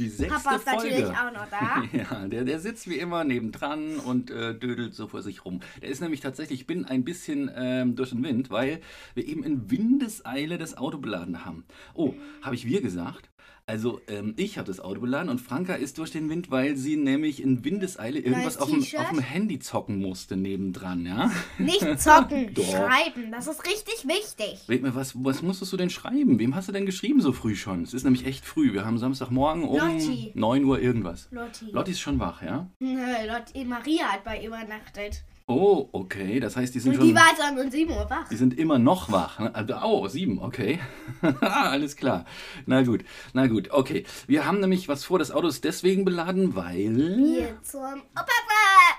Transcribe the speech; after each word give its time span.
Die 0.00 0.08
sechste 0.08 0.34
Papa 0.34 0.56
ist 0.56 0.64
Folge. 0.66 0.88
natürlich 0.88 1.16
auch 1.18 1.32
noch 1.32 1.46
da. 1.50 1.82
Ja, 1.92 2.26
der, 2.26 2.44
der 2.44 2.58
sitzt 2.58 2.88
wie 2.88 2.94
immer 2.94 3.22
nebendran 3.22 3.98
und 3.98 4.30
äh, 4.30 4.54
dödelt 4.58 4.94
so 4.94 5.08
vor 5.08 5.20
sich 5.20 5.44
rum. 5.44 5.60
Der 5.82 5.90
ist 5.90 6.00
nämlich 6.00 6.20
tatsächlich, 6.20 6.60
ich 6.60 6.66
bin 6.66 6.86
ein 6.86 7.04
bisschen 7.04 7.50
ähm, 7.54 7.96
durch 7.96 8.08
den 8.08 8.22
Wind, 8.22 8.50
weil 8.50 8.80
wir 9.12 9.26
eben 9.26 9.44
in 9.44 9.70
Windeseile 9.70 10.56
das 10.56 10.78
Auto 10.78 10.96
beladen 10.96 11.44
haben. 11.44 11.66
Oh, 11.92 12.14
habe 12.40 12.54
ich 12.54 12.66
wir 12.66 12.80
gesagt? 12.80 13.29
Also 13.70 14.00
ähm, 14.08 14.34
ich 14.36 14.58
habe 14.58 14.66
das 14.66 14.80
Auto 14.80 15.00
beladen 15.00 15.28
und 15.28 15.40
Franka 15.40 15.74
ist 15.74 15.98
durch 15.98 16.10
den 16.10 16.28
Wind, 16.28 16.50
weil 16.50 16.76
sie 16.76 16.96
nämlich 16.96 17.40
in 17.40 17.64
Windeseile 17.64 18.18
irgendwas 18.18 18.56
auf 18.56 18.68
dem, 18.68 18.80
auf 18.80 19.10
dem 19.10 19.20
Handy 19.20 19.60
zocken 19.60 20.00
musste 20.00 20.36
nebendran, 20.36 21.06
ja? 21.06 21.30
Nicht 21.56 22.00
zocken, 22.00 22.52
schreiben. 22.56 23.30
Das 23.30 23.46
ist 23.46 23.64
richtig 23.64 24.08
wichtig. 24.08 24.68
Red 24.68 24.82
mir, 24.82 24.96
was, 24.96 25.14
was 25.24 25.42
musstest 25.42 25.72
du 25.72 25.76
denn 25.76 25.88
schreiben? 25.88 26.40
Wem 26.40 26.56
hast 26.56 26.66
du 26.66 26.72
denn 26.72 26.84
geschrieben 26.84 27.20
so 27.20 27.32
früh 27.32 27.54
schon? 27.54 27.84
Es 27.84 27.94
ist 27.94 28.02
nämlich 28.02 28.26
echt 28.26 28.44
früh. 28.44 28.72
Wir 28.72 28.84
haben 28.84 28.98
Samstagmorgen 28.98 29.62
um 29.62 29.78
Lotti. 29.78 30.32
9 30.34 30.64
Uhr 30.64 30.80
irgendwas. 30.80 31.28
Lotti. 31.30 31.66
Lotti 31.70 31.92
ist 31.92 32.00
schon 32.00 32.18
wach, 32.18 32.42
ja? 32.42 32.68
Nö, 32.80 33.04
Lotti. 33.28 33.64
Maria 33.64 34.06
hat 34.06 34.24
bei 34.24 34.44
übernachtet. 34.44 35.22
Oh, 35.50 35.88
okay. 35.92 36.38
Das 36.38 36.56
heißt, 36.56 36.72
die 36.74 36.78
sind 36.78 36.92
Und 36.92 36.98
schon. 36.98 37.08
die 37.08 37.14
war 37.14 37.24
jetzt 37.28 37.64
um 37.64 37.70
7 37.70 37.90
Uhr 37.90 38.08
wach. 38.08 38.28
die 38.28 38.36
sind 38.36 38.56
immer 38.56 38.78
noch 38.78 39.10
wach. 39.10 39.40
ne? 39.40 39.52
Also, 39.52 39.74
oh, 39.82 40.06
sieben, 40.06 40.38
okay. 40.38 40.78
Alles 41.40 41.96
klar. 41.96 42.24
Na 42.66 42.82
gut, 42.82 43.04
na 43.32 43.48
gut, 43.48 43.70
okay. 43.72 44.04
Wir 44.28 44.46
haben 44.46 44.60
nämlich 44.60 44.88
was 44.88 45.04
vor, 45.04 45.18
das 45.18 45.32
Auto 45.32 45.48
ist 45.48 45.64
deswegen 45.64 46.04
beladen, 46.04 46.54
weil. 46.54 47.16
Hier 47.16 47.58
zum. 47.62 48.02
Papa! 48.14 48.30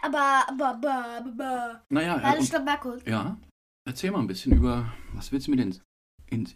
Aber, 0.03 0.43
aber, 0.49 0.67
aber, 0.69 1.05
aber. 1.19 1.81
Naja, 1.89 2.17
äh, 2.17 2.23
Warte, 2.23 2.89
und, 2.89 3.07
ja. 3.07 3.37
Erzähl 3.85 4.11
mal 4.11 4.19
ein 4.19 4.27
bisschen 4.27 4.51
über. 4.51 4.91
Was 5.13 5.31
willst 5.31 5.47
du 5.47 5.51
mir 5.51 5.57
denn. 5.57 5.79
In, 6.29 6.47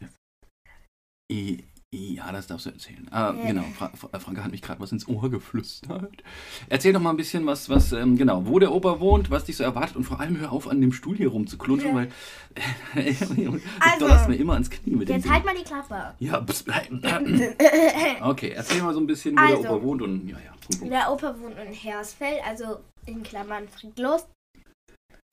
I, 1.32 1.64
ja, 1.94 2.30
das 2.32 2.48
darfst 2.48 2.66
du 2.66 2.72
erzählen. 2.72 3.08
Ah, 3.12 3.32
Äh. 3.34 3.48
genau, 3.48 3.64
Fra 3.78 3.90
Fra 3.96 4.20
Franka 4.20 4.44
hat 4.44 4.52
mich 4.52 4.62
gerade 4.62 4.82
was 4.82 4.92
ins 4.92 5.08
Ohr 5.08 5.30
geflüstert. 5.30 6.24
Erzähl 6.68 6.92
doch 6.92 7.00
mal 7.00 7.12
ein 7.12 7.18
bisschen, 7.18 7.46
was, 7.46 7.70
was 7.70 7.94
ähm, 7.94 8.18
genau, 8.18 8.46
wo 8.48 8.60
der 8.60 8.74
Opa 8.74 9.00
wohnt, 9.00 9.30
was 9.32 9.46
dich 9.46 9.56
so 9.56 9.64
erwartet 9.64 9.96
und 9.96 10.04
vor 10.04 10.20
allem 10.20 10.38
hör 10.40 10.52
auf, 10.52 10.68
an 10.68 10.82
dem 10.82 10.92
Stuhl 10.92 11.16
hier 11.16 11.30
rumzuklutschen, 11.30 11.90
Ja. 11.92 11.96
weil 11.96 12.08
du 12.96 13.60
Also, 13.80 14.00
donnerst 14.00 14.28
mir 14.30 14.36
immer 14.36 14.54
ans 14.54 14.70
Knie 14.70 14.96
mit 14.96 15.08
dem 15.08 15.16
Jetzt 15.16 15.26
Ding. 15.26 15.32
halt 15.34 15.46
mal 15.46 15.56
die 15.56 15.64
Klappe. 15.64 16.14
Ja, 16.20 16.44
äh, 16.44 18.22
okay, 18.24 18.50
erzähl 18.56 18.82
mal 18.82 18.94
so 18.94 19.00
ein 19.00 19.08
bisschen, 19.08 19.36
wo 19.38 19.42
Also. 19.42 19.62
der 19.62 19.72
Opa 19.74 19.84
wohnt 19.84 20.02
und 20.02 20.28
ja, 20.28 20.38
ja. 20.38 20.88
Der 20.88 21.12
Opa 21.14 21.36
wohnt 21.40 21.56
in 21.60 21.72
Hersfeld, 21.74 22.40
also 22.46 22.80
in 23.06 23.24
Klammern 23.24 23.68
Friedlos. 23.70 24.26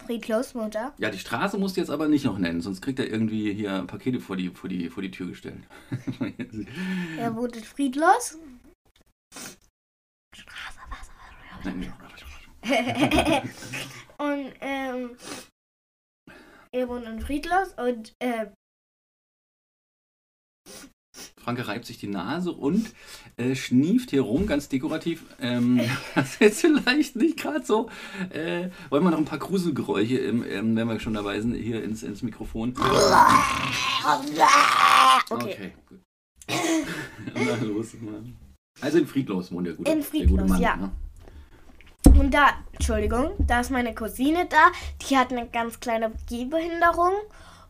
Friedlos 0.07 0.55
wohnt 0.55 0.75
er. 0.75 0.93
Ja, 0.99 1.11
die 1.11 1.19
Straße 1.19 1.59
musst 1.59 1.77
du 1.77 1.81
jetzt 1.81 1.91
aber 1.91 2.09
nicht 2.09 2.25
noch 2.25 2.39
nennen, 2.39 2.61
sonst 2.61 2.81
kriegt 2.81 2.99
er 2.99 3.09
irgendwie 3.09 3.53
hier 3.53 3.85
Pakete 3.87 4.21
vor 4.21 4.37
die, 4.37 4.51
vor 4.51 4.69
die, 4.69 4.89
vor 4.91 5.03
die 5.03 5.11
Tür 5.11 5.29
gestellt. 5.29 5.63
Er 7.19 7.35
wohnt 7.37 7.57
in 7.57 7.65
Friedlos. 7.65 8.39
Straße, 10.35 10.79
was? 10.91 11.11
Nein, 11.65 11.93
und 14.19 14.53
ähm, 14.61 15.17
er 16.71 16.89
wohnt 16.89 17.07
in 17.07 17.21
Friedlos 17.21 17.75
und 17.77 18.15
äh, 18.21 18.47
Franke 21.37 21.67
reibt 21.69 21.87
sich 21.87 21.99
die 21.99 22.07
Nase 22.07 22.53
und 22.53 22.91
äh, 23.37 23.55
schnieft 23.55 24.11
hier 24.11 24.23
rum, 24.23 24.47
ganz 24.47 24.69
dekorativ. 24.69 25.25
Ähm, 25.41 25.81
das 26.15 26.35
ist 26.35 26.41
jetzt 26.41 26.61
vielleicht 26.61 27.17
nicht 27.17 27.39
gerade 27.39 27.65
so. 27.65 27.91
Äh, 28.31 28.71
wollen 28.91 29.05
wir 29.05 29.11
noch 29.11 29.19
ein 29.19 29.25
paar 29.25 29.39
Gruselgeräusche, 29.39 30.19
im, 30.19 30.45
ähm, 30.45 30.77
wenn 30.77 30.89
wir 30.89 31.01
schon 31.01 31.15
dabei 31.15 31.41
sind, 31.41 31.55
hier 31.55 31.83
ins, 31.83 32.03
ins 32.03 32.23
Mikrofon? 32.23 32.75
okay. 35.31 35.73
gut. 35.89 36.01
Na 37.35 37.57
los, 37.63 37.95
Mann. 38.01 38.37
Also 38.81 38.99
in 38.99 39.07
Friedlos 39.07 39.53
wohnt 39.53 39.67
der 39.67 39.75
gute, 39.75 39.91
In 39.91 39.99
der 39.99 40.07
gute 40.07 40.19
Friedlos, 40.19 40.49
Mann. 40.49 40.61
ja. 40.61 40.77
Ne? 40.77 40.91
Und 42.19 42.33
da, 42.33 42.51
Entschuldigung, 42.73 43.33
da 43.39 43.61
ist 43.61 43.71
meine 43.71 43.95
Cousine 43.95 44.47
da. 44.49 44.71
Die 45.03 45.17
hat 45.17 45.33
eine 45.33 45.49
ganz 45.49 45.81
kleine 45.81 46.13
Gehbehinderung. 46.29 47.13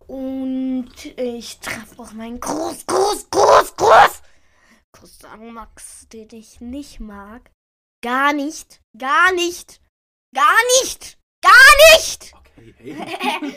Und 0.07 0.93
ich 1.17 1.59
treffe 1.61 1.99
auch 2.01 2.13
meinen 2.13 2.41
Groß, 2.41 2.87
Groß, 2.87 3.31
Groß, 3.31 3.77
Groß. 3.77 4.23
Cousin 4.93 5.53
Max, 5.53 6.07
den 6.13 6.29
ich 6.33 6.61
nicht 6.61 7.01
mag. 7.01 7.51
Gar 8.05 8.33
nicht. 8.33 8.81
Gar 8.99 9.33
nicht. 9.33 9.81
Gar 10.35 10.59
nicht. 10.83 11.19
Gar 11.45 11.99
nicht. 11.99 12.33
Okay, 12.35 12.75
hey. 12.79 13.57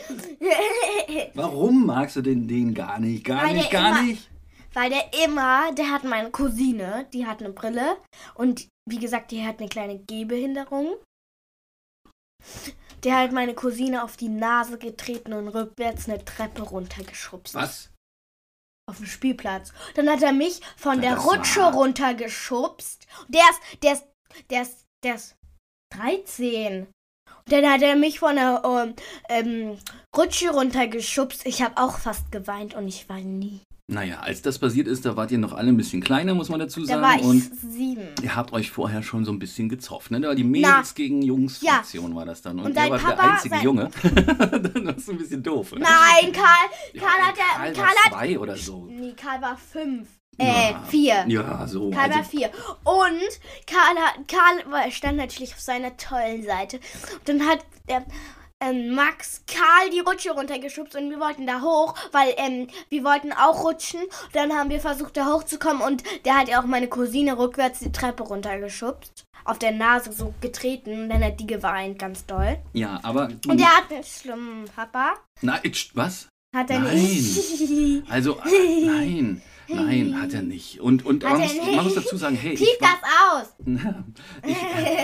Warum 1.34 1.86
magst 1.86 2.16
du 2.16 2.22
den, 2.22 2.48
den 2.48 2.74
gar 2.74 2.98
nicht? 2.98 3.24
Gar 3.24 3.44
Weil 3.44 3.54
nicht, 3.54 3.70
gar 3.70 3.90
immer- 3.90 4.02
nicht? 4.02 4.30
Weil 4.72 4.90
der 4.90 5.10
immer, 5.24 5.72
der 5.72 5.90
hat 5.90 6.04
meine 6.04 6.30
Cousine, 6.30 7.08
die 7.14 7.26
hat 7.26 7.40
eine 7.40 7.50
Brille. 7.52 7.96
Und 8.34 8.68
wie 8.86 8.98
gesagt, 8.98 9.30
die 9.30 9.46
hat 9.46 9.58
eine 9.58 9.68
kleine 9.70 9.98
Gehbehinderung. 10.00 10.96
Der 13.04 13.18
hat 13.18 13.32
meine 13.32 13.54
Cousine 13.54 14.02
auf 14.02 14.16
die 14.16 14.28
Nase 14.28 14.78
getreten 14.78 15.32
und 15.32 15.48
rückwärts 15.48 16.08
eine 16.08 16.24
Treppe 16.24 16.62
runtergeschubst. 16.62 17.54
Was? 17.54 17.90
Auf 18.88 18.96
dem 18.98 19.06
Spielplatz. 19.06 19.72
Dann 19.94 20.08
hat 20.08 20.22
er 20.22 20.32
mich 20.32 20.60
von 20.76 20.96
Na, 20.96 21.02
der 21.02 21.18
Rutsche 21.18 21.60
war- 21.60 21.74
runtergeschubst. 21.74 23.06
Der 23.28 23.42
ist, 23.50 23.82
der 23.82 23.92
ist, 23.94 24.04
der 24.50 24.62
ist, 24.62 24.84
der 25.04 25.14
ist 25.16 25.36
13. 25.94 26.86
Und 26.86 27.52
dann 27.52 27.70
hat 27.70 27.82
er 27.82 27.96
mich 27.96 28.18
von 28.20 28.34
der 28.36 28.62
ähm, 28.64 28.94
ähm, 29.28 29.78
Rutsche 30.16 30.50
runtergeschubst. 30.50 31.46
Ich 31.46 31.62
habe 31.62 31.76
auch 31.80 31.98
fast 31.98 32.32
geweint 32.32 32.74
und 32.74 32.88
ich 32.88 33.08
war 33.08 33.18
nie. 33.18 33.60
Naja, 33.88 34.18
als 34.18 34.42
das 34.42 34.58
passiert 34.58 34.88
ist, 34.88 35.04
da 35.06 35.14
wart 35.16 35.30
ihr 35.30 35.38
noch 35.38 35.52
alle 35.52 35.68
ein 35.68 35.76
bisschen 35.76 36.02
kleiner, 36.02 36.34
muss 36.34 36.48
man 36.48 36.58
dazu 36.58 36.80
Da 36.80 36.86
sagen. 36.86 37.02
war 37.02 37.14
ich 37.16 37.22
und 37.22 37.40
sieben. 37.70 38.08
ihr 38.20 38.34
habt 38.34 38.52
euch 38.52 38.72
vorher 38.72 39.04
schon 39.04 39.24
so 39.24 39.30
ein 39.30 39.38
bisschen 39.38 39.68
gezofft, 39.68 40.10
ne? 40.10 40.20
Da 40.20 40.28
war 40.28 40.34
die 40.34 40.42
Mädels 40.42 40.94
gegen 40.96 41.22
Jungs 41.22 41.60
Ja. 41.62 41.84
War 41.94 42.24
das 42.26 42.42
dann. 42.42 42.58
Und, 42.58 42.66
Und 42.66 42.76
dein 42.76 42.90
wart 42.90 43.02
Papa, 43.02 43.22
der 43.22 43.32
einzige 43.34 43.56
Junge. 43.58 43.88
das 44.02 44.96
ist 44.96 45.10
ein 45.10 45.18
bisschen 45.18 45.42
doof. 45.42 45.70
oder? 45.70 45.82
Nein, 45.82 46.32
Karl, 46.32 46.68
Ja, 46.94 47.02
Karl 47.02 47.20
hat 47.28 47.38
ja, 47.38 47.44
Karl 47.56 47.72
Karl 47.72 47.76
war 47.86 48.04
hat, 48.04 48.12
zwei 48.12 48.38
oder 48.40 48.56
so. 48.56 48.86
nee, 48.90 49.12
Karl 49.12 49.40
war 49.40 49.56
fünf, 49.56 50.08
äh, 50.38 50.70
Ja. 50.72 50.82
vier. 50.88 51.24
Ja, 51.28 51.68
so. 51.68 51.90
Karl 51.90 52.10
war 52.10 52.16
Also, 52.18 52.30
vier. 52.30 52.50
Und 52.82 53.66
Karl, 53.68 54.24
Karl 54.26 54.72
war- 54.72 54.90
stand 54.90 55.16
natürlich 55.18 55.54
auf 55.54 55.60
seiner 55.60 55.96
tollen 55.96 56.42
Seite. 56.44 56.78
Und 57.20 57.28
dann 57.28 57.46
hat 57.46 57.60
der, 57.88 58.04
ähm, 58.62 58.94
Max 58.94 59.42
Karl 59.46 59.90
die 59.90 60.00
Rutsche 60.00 60.30
runtergeschubst 60.30 60.96
und 60.96 61.10
wir 61.10 61.20
wollten 61.20 61.46
da 61.46 61.60
hoch, 61.60 61.94
weil 62.12 62.34
ähm, 62.38 62.68
wir 62.88 63.04
wollten 63.04 63.32
auch 63.32 63.64
rutschen. 63.64 64.00
Dann 64.32 64.52
haben 64.52 64.70
wir 64.70 64.80
versucht, 64.80 65.16
da 65.16 65.26
hochzukommen 65.32 65.82
und 65.82 66.02
der 66.24 66.36
hat 66.38 66.48
ja 66.48 66.60
auch 66.60 66.66
meine 66.66 66.88
Cousine 66.88 67.38
rückwärts 67.38 67.80
die 67.80 67.92
Treppe 67.92 68.22
runtergeschubst. 68.22 69.24
Auf 69.44 69.58
der 69.60 69.70
Nase 69.72 70.12
so 70.12 70.34
getreten 70.40 71.02
und 71.04 71.08
dann 71.08 71.22
hat 71.22 71.38
die 71.38 71.46
geweint, 71.46 72.00
ganz 72.00 72.26
doll. 72.26 72.58
ja, 72.72 72.98
aber. 73.04 73.28
Und 73.46 73.60
der 73.60 73.76
hat 73.76 73.92
einen 73.92 74.02
schlimmen 74.02 74.64
Papa. 74.74 75.14
Na, 75.40 75.60
itsch, 75.64 75.90
was? 75.94 76.28
Hat 76.54 76.70
er 76.70 76.80
Nein. 76.80 76.94
nicht. 76.96 78.04
Also, 78.10 78.38
äh, 78.40 78.84
nein. 78.86 79.42
Nein, 79.68 80.20
hat 80.20 80.32
er 80.32 80.42
nicht. 80.42 80.80
Und, 80.80 81.04
und 81.04 81.22
man, 81.22 81.40
muss, 81.40 81.54
man 81.74 81.84
muss 81.84 81.94
dazu 81.94 82.16
sagen, 82.16 82.36
hey, 82.36 82.54
Piep 82.54 82.78
das 82.80 82.88
aus! 83.32 83.54
ich, 84.46 84.56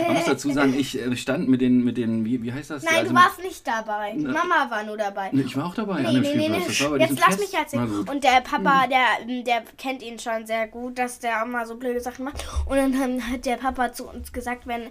man 0.06 0.16
muss 0.16 0.24
dazu 0.24 0.50
sagen, 0.52 0.74
ich 0.78 0.98
äh, 1.00 1.16
stand 1.16 1.48
mit 1.48 1.60
den, 1.60 1.82
mit 1.84 1.96
den, 1.96 2.24
wie, 2.24 2.42
wie 2.42 2.52
heißt 2.52 2.70
das? 2.70 2.82
Nein, 2.84 2.94
Also 2.96 3.08
du 3.08 3.14
mit- 3.14 3.22
warst 3.24 3.42
nicht 3.42 3.66
dabei. 3.66 4.14
Na- 4.16 4.32
Mama 4.32 4.70
war 4.70 4.84
nur 4.84 4.96
dabei. 4.96 5.30
Ich 5.32 5.56
war 5.56 5.66
auch 5.66 5.74
dabei 5.74 5.96
an 5.96 6.02
Nee, 6.14 6.20
dem 6.20 6.22
nee, 6.22 6.48
nee, 6.48 6.48
nee. 6.48 6.98
Jetzt 6.98 7.18
lass 7.18 7.36
Fest. 7.36 7.40
mich 7.40 7.54
erzählen. 7.54 8.08
Und 8.08 8.24
der 8.24 8.40
Papa, 8.42 8.86
der, 8.86 9.42
der 9.42 9.62
kennt 9.78 10.02
ihn 10.02 10.18
schon 10.18 10.46
sehr 10.46 10.68
gut, 10.68 10.98
dass 10.98 11.18
der 11.18 11.42
immer 11.42 11.66
so 11.66 11.76
blöde 11.76 12.00
Sachen 12.00 12.24
macht. 12.24 12.44
Und 12.66 12.76
dann 12.76 13.30
hat 13.30 13.44
der 13.46 13.56
Papa 13.56 13.92
zu 13.92 14.08
uns 14.08 14.32
gesagt, 14.32 14.66
wenn, 14.66 14.82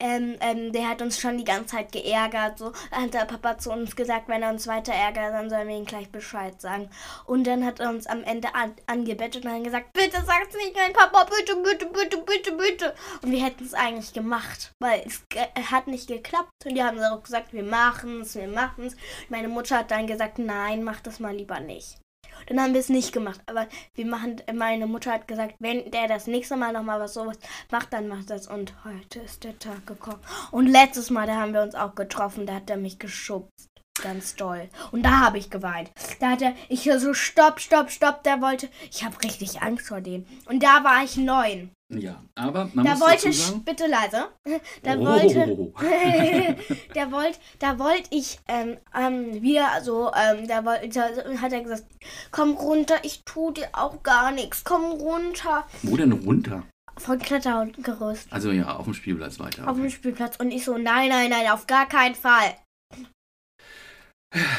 ähm, 0.00 0.36
ähm, 0.40 0.72
der 0.72 0.88
hat 0.88 1.02
uns 1.02 1.20
schon 1.20 1.36
die 1.38 1.44
ganze 1.44 1.76
Zeit 1.76 1.92
geärgert. 1.92 2.58
So 2.58 2.72
Dann 2.90 3.02
hat 3.04 3.14
der 3.14 3.24
Papa 3.26 3.58
zu 3.58 3.70
uns 3.70 3.94
gesagt, 3.96 4.28
wenn 4.28 4.42
er 4.42 4.50
uns 4.50 4.66
weiter 4.66 4.92
ärgert, 4.92 5.32
dann 5.34 5.50
sollen 5.50 5.68
wir 5.68 5.76
ihm 5.76 5.84
gleich 5.84 6.08
Bescheid 6.10 6.60
sagen. 6.60 6.88
Und 7.26 7.46
dann 7.46 7.64
hat 7.64 7.80
er 7.80 7.90
uns 7.90 8.06
am 8.06 8.22
Ende 8.24 8.48
an, 8.54 8.72
angebettet 9.20 9.44
und 9.44 9.50
dann 9.52 9.64
gesagt, 9.64 9.92
bitte 9.92 10.22
sag's 10.24 10.54
nicht 10.54 10.74
nein, 10.74 10.92
Papa, 10.92 11.24
bitte, 11.24 11.56
bitte, 11.56 11.86
bitte, 11.86 12.18
bitte, 12.18 12.52
bitte. 12.52 12.94
Und 13.22 13.30
wir 13.30 13.42
hätten 13.44 13.64
es 13.64 13.74
eigentlich 13.74 14.12
gemacht, 14.12 14.72
weil 14.80 15.02
es 15.06 15.26
ge- 15.28 15.46
hat 15.70 15.86
nicht 15.86 16.08
geklappt. 16.08 16.50
Und 16.64 16.74
die 16.74 16.82
haben 16.82 16.96
dann 16.98 17.12
auch 17.12 17.22
gesagt, 17.22 17.52
wir 17.52 17.62
machen's, 17.62 18.34
wir 18.34 18.48
machen's. 18.48 18.96
Meine 19.28 19.48
Mutter 19.48 19.78
hat 19.78 19.90
dann 19.90 20.06
gesagt, 20.06 20.38
nein, 20.38 20.82
mach 20.82 21.00
das 21.00 21.20
mal 21.20 21.34
lieber 21.34 21.60
nicht. 21.60 21.98
Dann 22.46 22.60
haben 22.60 22.72
wir 22.72 22.80
es 22.80 22.88
nicht 22.88 23.12
gemacht. 23.12 23.40
Aber 23.46 23.66
wir 23.94 24.06
machen, 24.06 24.40
meine 24.54 24.86
Mutter 24.86 25.12
hat 25.12 25.28
gesagt, 25.28 25.56
wenn 25.58 25.90
der 25.90 26.08
das 26.08 26.26
nächste 26.26 26.56
Mal 26.56 26.72
nochmal 26.72 26.98
was 27.00 27.14
sowas 27.14 27.38
macht, 27.70 27.92
dann 27.92 28.08
macht 28.08 28.30
das. 28.30 28.46
Und 28.46 28.72
heute 28.84 29.20
ist 29.20 29.44
der 29.44 29.58
Tag 29.58 29.86
gekommen. 29.86 30.20
Und 30.50 30.66
letztes 30.66 31.10
Mal, 31.10 31.26
da 31.26 31.34
haben 31.36 31.52
wir 31.52 31.62
uns 31.62 31.74
auch 31.74 31.94
getroffen, 31.94 32.46
da 32.46 32.54
hat 32.54 32.70
er 32.70 32.78
mich 32.78 32.98
geschubst. 32.98 33.66
Ganz 34.02 34.34
doll. 34.36 34.68
Und 34.92 35.04
da 35.04 35.20
habe 35.20 35.38
ich 35.38 35.50
geweint. 35.50 35.90
Da 36.20 36.30
hat 36.30 36.42
er, 36.42 36.54
ich 36.68 36.90
so, 36.98 37.14
stopp, 37.14 37.60
stopp, 37.60 37.90
stopp, 37.90 38.22
der 38.24 38.40
wollte, 38.40 38.68
ich 38.90 39.04
habe 39.04 39.16
richtig 39.22 39.62
Angst 39.62 39.88
vor 39.88 40.00
dem. 40.00 40.24
Und 40.46 40.62
da 40.62 40.82
war 40.84 41.02
ich 41.04 41.16
neun. 41.16 41.70
Ja, 41.92 42.22
aber 42.36 42.70
man 42.72 42.84
Da 42.84 42.92
muss 42.92 43.00
wollte 43.00 43.16
dazu 43.16 43.28
ich, 43.30 43.42
sagen, 43.46 43.64
bitte 43.64 43.86
leise, 43.88 44.28
da 44.84 44.94
Oh. 44.94 45.04
wollte, 45.04 45.76
da 46.94 47.10
wollte, 47.10 47.38
da 47.58 47.78
wollte 47.80 48.08
ich 48.10 48.38
ähm, 48.46 48.76
ähm, 48.96 49.42
wieder 49.42 49.66
so, 49.82 50.10
ähm, 50.14 50.46
da, 50.46 50.64
wollte, 50.64 50.88
da 50.88 51.40
hat 51.40 51.52
er 51.52 51.62
gesagt, 51.62 51.84
komm 52.30 52.52
runter, 52.52 52.94
ich 53.02 53.24
tu 53.24 53.50
dir 53.50 53.68
auch 53.72 54.02
gar 54.04 54.30
nichts, 54.30 54.62
komm 54.62 54.84
runter. 54.84 55.66
wo 55.82 55.96
denn 55.96 56.12
runter? 56.12 56.62
Von 56.96 57.18
Klettergerüst 57.18 58.28
Also 58.32 58.50
ja, 58.52 58.76
auf 58.76 58.84
dem 58.84 58.94
Spielplatz 58.94 59.38
weiter. 59.40 59.66
auf 59.68 59.76
dem 59.76 59.90
Spielplatz 59.90 60.36
und 60.36 60.50
ich 60.50 60.64
so, 60.64 60.76
nein, 60.78 61.08
nein, 61.08 61.30
nein, 61.30 61.48
auf 61.50 61.66
gar 61.66 61.88
keinen 61.88 62.14
Fall. 62.14 62.54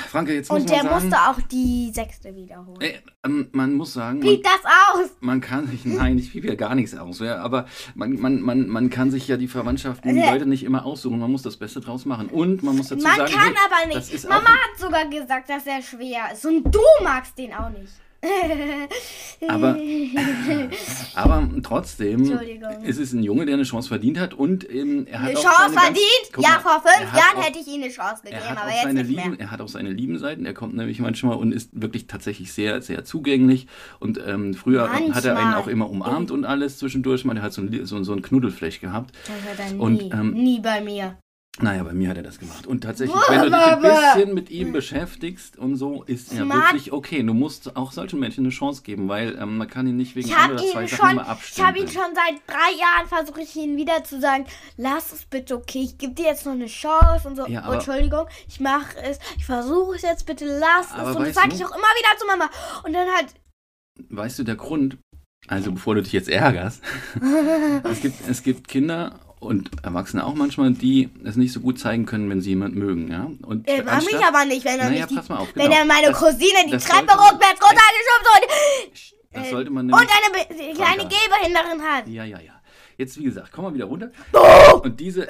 Franke, 0.10 0.34
jetzt 0.34 0.52
muss 0.52 0.60
Und 0.60 0.70
der 0.70 0.84
man 0.84 0.88
sagen, 0.92 1.06
musste 1.10 1.18
auch 1.30 1.48
die 1.50 1.92
sechste 1.94 2.36
wiederholen. 2.36 2.82
äh, 2.82 3.00
ähm, 3.26 3.48
man 3.54 3.74
muss 3.74 3.94
sagen, 3.94 4.20
man, 4.20 4.28
Piep 4.28 4.44
das 4.44 4.60
aus! 4.66 5.12
man 5.22 5.40
kann 5.40 5.66
sich, 5.68 5.86
nein, 5.86 6.18
ich 6.18 6.34
piep 6.34 6.44
ja 6.44 6.56
gar 6.56 6.76
nichts 6.76 6.94
aus, 6.94 7.20
ja, 7.20 7.38
aber 7.38 7.66
man, 7.96 8.20
man, 8.20 8.42
man, 8.42 8.68
man 8.68 8.90
kann 8.90 9.12
sich 9.12 9.30
ja 9.30 9.38
die 9.38 9.48
Verwandtschaften, 9.48 10.14
die 10.14 10.20
Also- 10.20 10.34
Leute 10.34 10.46
nicht 10.46 10.64
immer 10.64 10.86
aussuchen, 10.86 11.18
man 11.20 11.32
muss 11.32 11.42
das 11.44 11.56
Beste 11.56 11.80
draus 11.80 12.04
machen. 12.06 12.28
Und 12.28 12.64
man 12.64 12.76
muss 12.76 12.90
dazu 12.90 13.02
Man 13.04 13.16
sagen, 13.16 13.32
kann 13.32 13.44
hey, 13.54 13.56
aber 13.66 13.96
nicht. 13.98 14.24
Mama 14.28 14.50
hat 14.50 14.78
sogar 14.78 15.06
gesagt, 15.08 15.50
dass 15.50 15.66
er 15.66 15.82
schwer 15.82 16.34
ist. 16.34 16.46
Und 16.46 16.64
du 16.64 16.82
magst 17.04 17.38
den 17.38 17.54
auch 17.54 17.70
nicht. 17.70 17.94
Aber, 19.48 19.78
aber 21.16 21.50
trotzdem 21.64 22.22
ist 22.84 23.00
es 23.00 23.14
ein 23.14 23.24
Junge, 23.24 23.46
der 23.46 23.56
eine 23.56 23.64
Chance 23.64 23.88
verdient 23.88 24.20
hat 24.20 24.34
und 24.36 24.70
ähm, 24.70 25.08
er 25.10 25.22
hat 25.24 25.30
Eine 25.30 25.40
auch 25.40 25.44
Chance 25.44 25.62
ganz- 25.76 25.82
verdient? 25.86 26.30
Guck 26.34 26.44
ja, 26.44 26.60
vor 26.60 26.82
fünf 26.84 27.16
Jahren 27.16 27.38
auch- 27.38 27.44
hätte 27.44 27.60
ich 27.60 27.68
ihm 27.68 27.82
eine 27.82 27.92
Chance 27.92 28.22
gegeben, 28.24 28.42
aber 28.56 28.70
jetzt 28.70 28.94
nicht 28.94 29.16
mehr. 29.16 29.24
lieben, 29.26 29.40
er 29.40 29.50
hat 29.52 29.62
auch 29.62 29.68
seine 29.68 29.90
lieben 29.92 30.20
Seiten. 30.20 30.46
Er 30.46 30.54
kommt 30.54 30.76
nämlich 30.76 31.00
manchmal 31.00 31.38
und 31.38 31.52
ist 31.52 31.70
wirklich 31.74 32.06
tatsächlich 32.08 32.54
sehr, 32.54 32.82
sehr 32.82 33.04
zugänglich. 33.04 33.68
Und 34.00 34.20
ähm, 34.26 34.54
früher 34.54 34.84
hat 34.92 35.00
er 35.00 35.04
einen 35.04 35.14
Manchmal. 35.46 35.56
auch 35.56 35.68
immer 35.68 35.90
umarmt 35.90 36.30
und 36.32 36.46
alles 36.46 36.78
zwischendurch. 36.78 37.26
Man, 37.26 37.38
er 37.38 37.44
hat 37.44 37.54
so 37.54 37.62
ein, 37.62 37.86
so, 37.86 38.04
so 38.04 38.14
ein 38.14 38.22
Knuddelfläch 38.22 38.80
gehabt. 38.82 39.16
Das 39.26 39.60
hat 39.60 39.60
er 39.68 39.74
nie, 39.74 39.80
Und, 39.80 40.14
ähm, 40.14 40.34
nie 40.34 40.60
bei 40.60 40.82
mir. 40.82 41.18
Naja, 41.59 41.83
bei 41.83 41.92
mir 41.94 42.07
hat 42.09 42.15
er 42.18 42.24
das 42.24 42.39
gemacht. 42.39 42.65
Und 42.65 42.81
tatsächlich, 42.81 43.19
wenn 43.27 43.42
du 43.42 43.50
dich 43.50 43.59
ein 43.59 43.81
bisschen 43.81 44.33
mit 44.33 44.50
ihm 44.50 44.71
beschäftigst 44.71 45.57
und 45.57 45.75
so, 45.75 46.01
ist 46.03 46.31
er 46.33 46.45
mag- 46.45 46.71
wirklich 46.71 46.94
okay. 46.94 47.21
Du 47.24 47.33
musst 47.33 47.75
auch 47.75 47.92
solchen 47.92 48.19
Menschen 48.21 48.45
eine 48.45 48.51
Chance 48.53 48.83
geben, 48.83 49.09
weil 49.09 49.38
ähm, 49.38 49.57
man 49.57 49.68
kann 49.68 49.86
ihn 49.86 49.98
nicht 49.98 50.15
wegen 50.15 50.30
Ich 50.30 50.33
ein 50.36 50.44
habe 50.44 50.53
oder 50.53 50.63
zwei 50.63 50.81
ihn 50.83 50.88
Sachen 50.88 50.98
schon, 51.01 51.12
immer 51.12 51.38
ich 51.42 51.62
habe 51.62 51.77
ihn 51.80 51.88
schon 51.89 52.15
seit 52.15 52.36
drei 52.48 52.71
Jahren 52.80 53.07
versuche 53.09 53.42
ich 53.42 53.53
ihn 53.57 53.75
wieder 53.75 54.01
zu 54.06 54.21
sagen, 54.21 54.45
lass 54.77 55.12
es 55.12 55.25
bitte 55.25 55.57
okay, 55.57 55.81
ich 55.83 55.98
gebe 55.98 56.13
dir 56.13 56.25
jetzt 56.27 56.45
noch 56.45 56.53
eine 56.53 56.68
Chance 56.68 57.27
und 57.27 57.36
so. 57.36 57.45
Ja, 57.48 57.63
aber- 57.63 57.75
Entschuldigung, 57.75 58.27
ich 58.48 58.62
mache 58.62 58.98
es, 59.03 59.19
ich 59.38 59.45
versuche 59.45 59.95
es 59.98 60.03
jetzt 60.03 60.25
bitte, 60.25 60.45
lass 60.45 60.88
es. 60.88 61.15
Und 61.18 61.25
das 61.25 61.36
sage 61.36 61.53
ich 61.53 61.65
auch 61.65 61.71
immer 61.71 61.80
wieder 61.80 62.18
zu 62.18 62.27
Mama. 62.27 62.50
Und 62.86 62.94
dann 62.94 63.07
halt, 63.13 63.27
Weißt 64.09 64.39
du, 64.39 64.44
der 64.44 64.56
Grund, 64.56 64.98
also 65.48 65.74
bevor 65.74 65.95
du 65.95 66.01
dich 66.01 66.13
jetzt 66.13 66.30
ärgerst, 66.30 66.81
es, 67.83 68.00
gibt, 68.01 68.27
es 68.30 68.42
gibt 68.42 68.68
Kinder 68.69 69.19
und 69.42 69.70
Erwachsene 69.84 70.24
auch 70.26 70.36
manchmal, 70.36 70.72
die 70.72 71.10
es 71.26 71.36
nicht 71.36 71.52
so 71.52 71.60
gut 71.60 71.80
zeigen 71.80 72.06
können, 72.06 72.30
wenn 72.30 72.40
sie 72.42 72.52
jemanden 72.52 72.80
mögen. 72.80 73.12
Ja? 73.12 73.30
Und 73.42 73.68
er 73.68 73.84
mag 73.84 73.98
mich 74.06 74.14
anstatt- 74.14 74.28
aber 74.34 74.46
nicht, 74.46 74.64
wenn 74.64 74.80
er 74.80 74.90
Naja, 74.90 75.06
mich 75.08 75.16
pass 75.18 75.28
mal 75.30 75.38
auf, 75.40 75.50
wenn 75.56 75.64
genau. 75.66 75.76
er 75.78 75.86
meine 75.86 76.08
Das- 76.10 76.20
Cousine 76.20 76.60
die 76.68 76.78
Treppe 76.78 77.12
rückwärts 77.12 77.60
runtergeschubst 77.60 78.30
und, 78.36 79.14
Das 79.34 79.48
äh, 79.48 79.50
sollte 79.52 79.72
man 79.72 79.86
und 79.92 80.00
nämlich, 80.00 80.10
eine 80.16 80.46
Be- 80.48 80.56
die 80.56 80.74
kleine. 80.76 81.04
Gehbehinderin 81.10 81.82
hat. 81.82 82.08
Ja, 82.08 82.24
ja, 82.24 82.40
ja. 82.40 82.54
Jetzt, 82.98 83.18
wie 83.18 83.24
gesagt, 83.24 83.52
komm 83.52 83.66
mal 83.66 83.74
wieder 83.74 83.86
runter. 83.86 84.12
Oh! 84.34 84.82
Und 84.84 85.00
diese, 85.00 85.28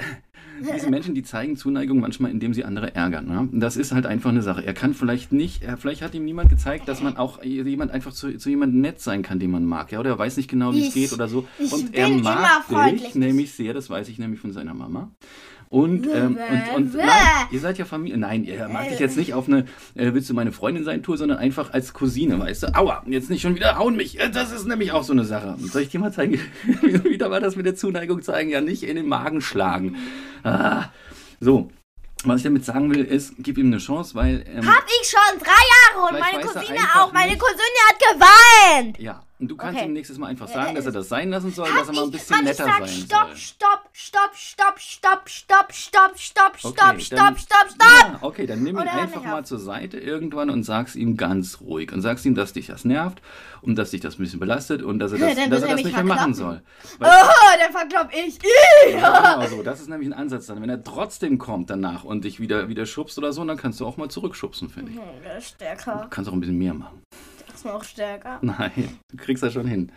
diese 0.62 0.90
Menschen, 0.90 1.14
die 1.14 1.22
zeigen 1.22 1.56
Zuneigung 1.56 2.00
manchmal, 2.00 2.30
indem 2.30 2.54
sie 2.54 2.64
andere 2.64 2.94
ärgern. 2.94 3.26
Ne? 3.26 3.48
Das 3.52 3.76
ist 3.76 3.92
halt 3.92 4.06
einfach 4.06 4.30
eine 4.30 4.42
Sache. 4.42 4.64
Er 4.64 4.74
kann 4.74 4.94
vielleicht 4.94 5.32
nicht, 5.32 5.62
er, 5.62 5.76
vielleicht 5.76 6.02
hat 6.02 6.14
ihm 6.14 6.24
niemand 6.24 6.50
gezeigt, 6.50 6.88
dass 6.88 7.02
man 7.02 7.16
auch 7.16 7.42
jemand 7.42 7.90
einfach 7.90 8.12
zu, 8.12 8.36
zu 8.36 8.50
jemandem 8.50 8.80
nett 8.80 9.00
sein 9.00 9.22
kann, 9.22 9.38
den 9.38 9.50
man 9.50 9.64
mag. 9.64 9.92
Ja? 9.92 10.00
Oder 10.00 10.10
er 10.10 10.18
weiß 10.18 10.36
nicht 10.36 10.48
genau, 10.48 10.74
wie 10.74 10.86
es 10.86 10.94
geht 10.94 11.12
oder 11.12 11.28
so. 11.28 11.46
Und 11.70 11.94
er 11.94 12.08
mag 12.08 12.66
dich 12.90 13.14
nämlich 13.14 13.52
sehr, 13.52 13.74
das 13.74 13.90
weiß 13.90 14.08
ich 14.08 14.18
nämlich 14.18 14.40
von 14.40 14.52
seiner 14.52 14.74
Mama. 14.74 15.10
Und, 15.72 16.06
ähm, 16.06 16.36
und, 16.36 16.74
und 16.76 16.94
nein, 16.94 17.08
ihr 17.50 17.58
seid 17.58 17.78
ja 17.78 17.86
Familie. 17.86 18.18
Nein, 18.18 18.44
er 18.44 18.68
mag 18.68 18.90
dich 18.90 18.98
jetzt 18.98 19.16
nicht 19.16 19.32
auf 19.32 19.48
eine 19.48 19.60
äh, 19.94 20.12
Willst 20.12 20.28
du 20.28 20.34
meine 20.34 20.52
Freundin 20.52 20.84
sein 20.84 21.02
Tour, 21.02 21.16
sondern 21.16 21.38
einfach 21.38 21.72
als 21.72 21.94
Cousine, 21.94 22.38
weißt 22.38 22.64
du? 22.64 22.74
Aua, 22.76 23.02
jetzt 23.06 23.30
nicht 23.30 23.40
schon 23.40 23.54
wieder 23.54 23.78
hauen 23.78 23.96
mich. 23.96 24.20
Äh, 24.20 24.28
Das 24.30 24.52
ist 24.52 24.66
nämlich 24.66 24.92
auch 24.92 25.02
so 25.02 25.14
eine 25.14 25.24
Sache. 25.24 25.56
Soll 25.58 25.80
ich 25.80 25.88
dir 25.88 25.98
mal 25.98 26.12
zeigen? 26.12 26.38
wieder 26.82 27.30
war 27.30 27.40
das 27.40 27.56
mit 27.56 27.64
der 27.64 27.74
Zuneigung 27.74 28.20
zeigen, 28.20 28.50
ja 28.50 28.60
nicht 28.60 28.82
in 28.82 28.96
den 28.96 29.06
Magen 29.08 29.40
schlagen. 29.40 29.96
Ah, 30.44 30.90
so. 31.40 31.70
Was 32.24 32.36
ich 32.36 32.42
damit 32.44 32.64
sagen 32.66 32.94
will, 32.94 33.02
ist, 33.04 33.32
gib 33.38 33.56
ihm 33.56 33.66
eine 33.68 33.78
Chance, 33.78 34.14
weil. 34.14 34.44
Ähm, 34.46 34.64
Hab 34.68 34.84
ich 34.86 35.08
schon 35.10 35.38
drei 35.40 35.96
Jahre 35.96 36.12
und 36.12 36.20
meine 36.20 36.44
Cousine 36.44 36.78
auch. 36.96 37.12
Meine 37.14 37.30
nicht- 37.32 37.40
Cousine 37.40 37.78
hat 37.88 37.98
geweint. 38.12 38.98
ja, 39.00 39.22
und 39.42 39.48
du 39.48 39.56
kannst 39.56 39.80
okay. 39.80 39.88
ihm 39.88 39.92
nächstes 39.92 40.18
Mal 40.18 40.28
einfach 40.28 40.48
äh, 40.48 40.52
sagen, 40.52 40.70
äh, 40.70 40.74
dass 40.76 40.86
er 40.86 40.92
das 40.92 41.08
sein 41.08 41.28
lassen 41.30 41.50
soll, 41.50 41.66
hab 41.68 41.78
dass 41.78 41.88
er 41.88 41.94
mal 41.94 42.04
ein 42.04 42.12
bisschen 42.12 42.36
ich, 42.36 42.42
netter 42.44 42.64
ich 42.64 42.72
sag, 42.72 42.78
sein 42.78 42.88
stopp, 42.88 43.26
soll. 43.26 43.36
Stopp, 43.36 43.88
stopp, 43.92 44.30
stopp, 44.36 44.78
stopp, 44.78 45.28
stopp, 45.28 45.72
stopp, 45.72 46.16
stopp, 46.16 46.16
stopp, 46.16 46.52
okay, 46.62 47.00
stopp, 47.00 47.18
dann, 47.18 47.36
stopp, 47.36 47.70
stopp. 47.74 48.22
Okay, 48.22 48.46
dann 48.46 48.62
nimm 48.62 48.78
ihn 48.78 48.86
einfach 48.86 49.24
mal 49.24 49.44
zur 49.44 49.58
Seite 49.58 49.98
irgendwann 49.98 50.48
und 50.48 50.62
sag's 50.62 50.94
ihm 50.94 51.16
ganz 51.16 51.60
ruhig 51.60 51.92
und 51.92 52.02
sag's 52.02 52.24
ihm, 52.24 52.36
dass 52.36 52.52
dich 52.52 52.68
das 52.68 52.84
nervt 52.84 53.20
und 53.62 53.74
dass 53.74 53.90
dich 53.90 54.00
das 54.00 54.16
ein 54.16 54.22
bisschen 54.22 54.38
belastet 54.38 54.80
und 54.80 55.00
dass 55.00 55.10
er 55.10 55.18
das, 55.18 55.36
ja, 55.36 55.48
dass 55.48 55.62
er 55.62 55.70
das 55.70 55.76
nicht 55.76 55.92
verklappen. 55.92 56.06
mehr 56.06 56.14
machen 56.14 56.34
soll. 56.34 56.62
Weil, 57.00 57.10
oh, 57.10 57.58
dann 57.58 57.72
verklopp 57.72 58.10
ich. 58.12 58.38
Ja, 58.92 59.34
genau 59.38 59.56
so. 59.56 59.62
Das 59.64 59.80
ist 59.80 59.88
nämlich 59.88 60.08
ein 60.08 60.12
Ansatz 60.12 60.46
dann. 60.46 60.62
Wenn 60.62 60.70
er 60.70 60.84
trotzdem 60.84 61.38
kommt 61.38 61.68
danach 61.68 62.04
und 62.04 62.22
dich 62.22 62.38
wieder, 62.38 62.68
wieder 62.68 62.86
schubst 62.86 63.18
oder 63.18 63.32
so, 63.32 63.44
dann 63.44 63.56
kannst 63.56 63.80
du 63.80 63.86
auch 63.86 63.96
mal 63.96 64.08
zurückschubsen, 64.08 64.68
finde 64.68 64.92
ich. 64.92 64.98
Hm, 64.98 65.40
stärker. 65.40 66.02
Du 66.04 66.08
kannst 66.10 66.30
auch 66.30 66.34
ein 66.34 66.40
bisschen 66.40 66.58
mehr 66.58 66.74
machen. 66.74 67.02
Der 67.62 67.70
ist 67.70 67.74
noch 67.74 67.84
stärker. 67.84 68.38
Nein, 68.42 68.98
du 69.10 69.16
kriegst 69.16 69.42
das 69.42 69.52
schon 69.52 69.66
hin. 69.66 69.90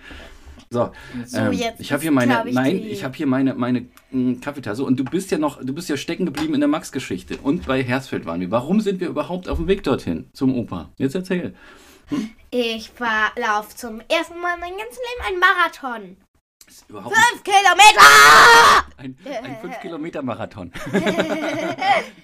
So, 0.69 0.91
So, 1.25 1.37
ähm, 1.37 1.53
jetzt 1.53 1.79
ich 1.79 1.91
habe 1.91 2.01
hier 2.01 2.11
meine, 2.11 2.43
ich, 2.47 2.55
nein, 2.55 2.77
die- 2.77 2.89
ich 2.89 3.03
habe 3.03 3.15
hier 3.15 3.27
meine, 3.27 3.53
meine 3.53 3.85
mh, 4.11 4.37
Kaffeetasse 4.41 4.83
und 4.83 4.99
du 4.99 5.03
bist 5.03 5.29
ja 5.31 5.37
noch, 5.37 5.63
du 5.63 5.73
bist 5.73 5.89
ja 5.89 5.95
stecken 5.97 6.25
geblieben 6.25 6.53
in 6.55 6.59
der 6.61 6.67
Max-Geschichte 6.69 7.37
und 7.37 7.65
bei 7.67 7.83
Hersfeld 7.83 8.25
waren 8.25 8.41
wir. 8.41 8.51
Warum 8.51 8.81
sind 8.81 8.99
wir 8.99 9.07
überhaupt 9.09 9.47
auf 9.47 9.57
dem 9.57 9.67
Weg 9.67 9.83
dorthin 9.83 10.27
zum 10.33 10.55
Opa? 10.57 10.89
Jetzt 10.97 11.15
erzähl. 11.15 11.53
Ich 12.51 12.91
war, 12.99 13.31
lauf 13.37 13.75
zum 13.75 13.99
ersten 14.09 14.39
Mal 14.39 14.55
in 14.55 14.59
meinem 14.61 14.77
ganzen 14.77 14.99
Leben 15.01 15.27
einen 15.27 15.39
Marathon. 15.39 16.17
Ist 16.67 16.89
überhaupt 16.89 17.15
Fünf 17.15 17.43
Kilometer! 17.43 18.85
ein, 18.97 19.17
ein 19.43 19.71
5-Kilometer-Marathon. 19.71 20.71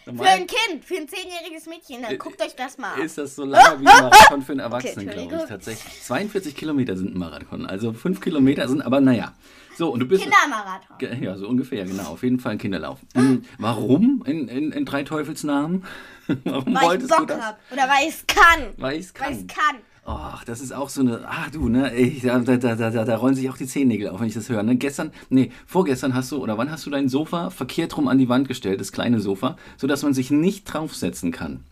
Für 0.06 0.24
ein 0.26 0.48
Kind, 0.48 0.84
für 0.84 0.96
ein 0.96 1.08
zehnjähriges 1.08 1.68
Mädchen. 1.68 2.02
Dann 2.02 2.18
guckt 2.18 2.42
euch 2.42 2.56
das 2.56 2.78
mal 2.78 2.94
an. 2.94 3.02
Ist 3.02 3.18
das 3.18 3.36
so 3.36 3.46
lange 3.46 3.82
wie 3.82 3.88
ein 3.88 4.04
Marathon 4.04 4.42
für 4.42 4.52
einen 4.54 4.60
Erwachsenen, 4.62 5.10
glaube 5.10 5.36
ich, 5.36 5.50
tatsächlich. 5.50 6.02
42 6.04 6.56
Kilometer 6.56 6.98
sind 6.98 7.16
ein 7.16 7.20
Marathon. 7.20 7.66
Also 7.66 7.94
5 7.94 8.20
Kilometer 8.20 8.68
sind, 8.68 8.82
aber 8.82 9.00
naja. 9.00 9.34
So, 9.78 9.90
und 9.92 10.00
du 10.02 10.06
bist. 10.06 10.24
Kindermarathon. 10.24 11.24
Ja, 11.24 11.38
so 11.38 11.48
ungefähr, 11.48 11.86
genau. 11.86 12.10
Auf 12.10 12.24
jeden 12.24 12.40
Fall 12.40 12.54
ein 12.54 12.58
Kinderlauf. 12.58 13.00
Hm, 13.14 13.44
Warum 13.58 14.24
in, 14.26 14.48
in, 14.48 14.72
in 14.72 14.86
drei 14.86 15.04
Teufelsnamen? 15.04 15.86
Warum 16.44 16.74
Weil 16.74 16.82
ich 16.82 16.82
wolltest 16.82 17.12
du 17.12 17.18
Bock 17.18 17.28
das? 17.28 17.42
hab. 17.42 17.60
Oder 17.72 17.84
weil 17.84 18.08
ich 18.08 18.16
es 18.16 18.28
kann. 18.28 18.74
Weil 18.78 19.00
ich 19.00 19.06
es 19.06 19.14
Weil 19.20 19.32
ich 19.34 19.48
kann. 19.48 19.78
Ach, 20.04 20.44
das 20.44 20.62
ist 20.62 20.74
auch 20.74 20.90
so 20.90 21.02
eine. 21.02 21.22
Ach 21.28 21.52
du, 21.52 21.70
ne? 21.70 21.94
Ey, 21.94 22.20
da, 22.24 22.40
da, 22.40 22.58
da, 22.58 22.90
da, 22.90 23.16
rollen 23.18 23.36
sich 23.36 23.50
auch 23.50 23.58
die 23.58 23.68
Zehennägel 23.68 24.10
auf, 24.10 24.20
wenn 24.20 24.28
ich 24.28 24.34
das 24.34 24.50
höre. 24.50 24.64
Ne? 24.64 24.76
Gestern, 24.76 25.12
nee, 25.30 25.52
vorgestern 25.68 26.16
hast 26.16 26.32
du, 26.32 26.38
oder 26.38 26.58
wann 26.58 26.72
hast 26.72 26.86
du 26.86 26.90
dein 26.90 27.08
Sofa 27.08 27.52
verkehrt 27.52 27.96
rum 27.98 28.08
an 28.08 28.18
die 28.18 28.30
Wand 28.30 28.48
gestellt, 28.48 28.82
das 28.82 28.92
kleine 28.92 29.20
Sofa, 29.20 29.58
sodass 29.78 30.02
man 30.02 30.14
sich 30.14 30.32
nicht 30.32 30.64
draufsetzen 30.66 31.32
kann. 31.32 31.66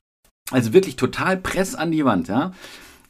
Also 0.52 0.74
wirklich 0.74 0.96
total 0.96 1.38
press 1.38 1.76
an 1.76 1.92
die 1.92 2.06
Wand, 2.06 2.28
ja? 2.28 2.54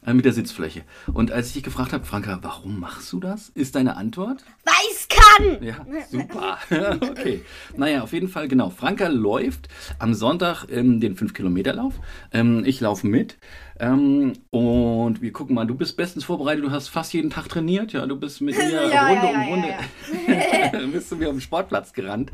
Äh, 0.04 0.14
Mit 0.14 0.24
der 0.24 0.32
Sitzfläche. 0.32 0.84
Und 1.12 1.30
als 1.30 1.48
ich 1.48 1.52
dich 1.54 1.62
gefragt 1.62 1.92
habe, 1.92 2.04
Franka, 2.04 2.38
warum 2.40 2.80
machst 2.80 3.12
du 3.12 3.20
das? 3.20 3.50
Ist 3.50 3.74
deine 3.74 3.96
Antwort? 3.96 4.44
Weil 4.64 4.74
ich 4.90 5.08
kann. 5.08 5.62
Ja, 5.62 5.86
super. 6.10 6.58
okay. 7.02 7.42
Naja, 7.76 8.02
auf 8.02 8.12
jeden 8.14 8.28
Fall, 8.28 8.48
genau. 8.48 8.70
Franka 8.70 9.08
läuft 9.08 9.68
am 9.98 10.14
Sonntag 10.14 10.66
ähm, 10.70 11.00
den 11.00 11.16
5-Kilometer-Lauf. 11.16 11.94
Ähm, 12.32 12.62
ich 12.64 12.80
laufe 12.80 13.06
mit. 13.06 13.36
Ähm, 13.80 14.34
und 14.50 15.22
wir 15.22 15.32
gucken 15.32 15.54
mal, 15.54 15.66
du 15.66 15.74
bist 15.74 15.96
bestens 15.96 16.24
vorbereitet. 16.24 16.64
Du 16.64 16.70
hast 16.70 16.88
fast 16.88 17.12
jeden 17.14 17.30
Tag 17.30 17.48
trainiert. 17.48 17.92
Ja, 17.92 18.06
du 18.06 18.16
bist 18.16 18.40
mit 18.40 18.56
mir 18.58 18.70
Ja, 18.90 19.06
Runde 19.08 19.24
ja, 19.26 19.30
um 19.30 19.64
ja, 19.64 20.78
Runde. 20.78 20.88
bist 20.92 21.10
du 21.10 21.16
mir 21.16 21.30
am 21.30 21.40
Sportplatz 21.40 21.92
gerannt. 21.92 22.30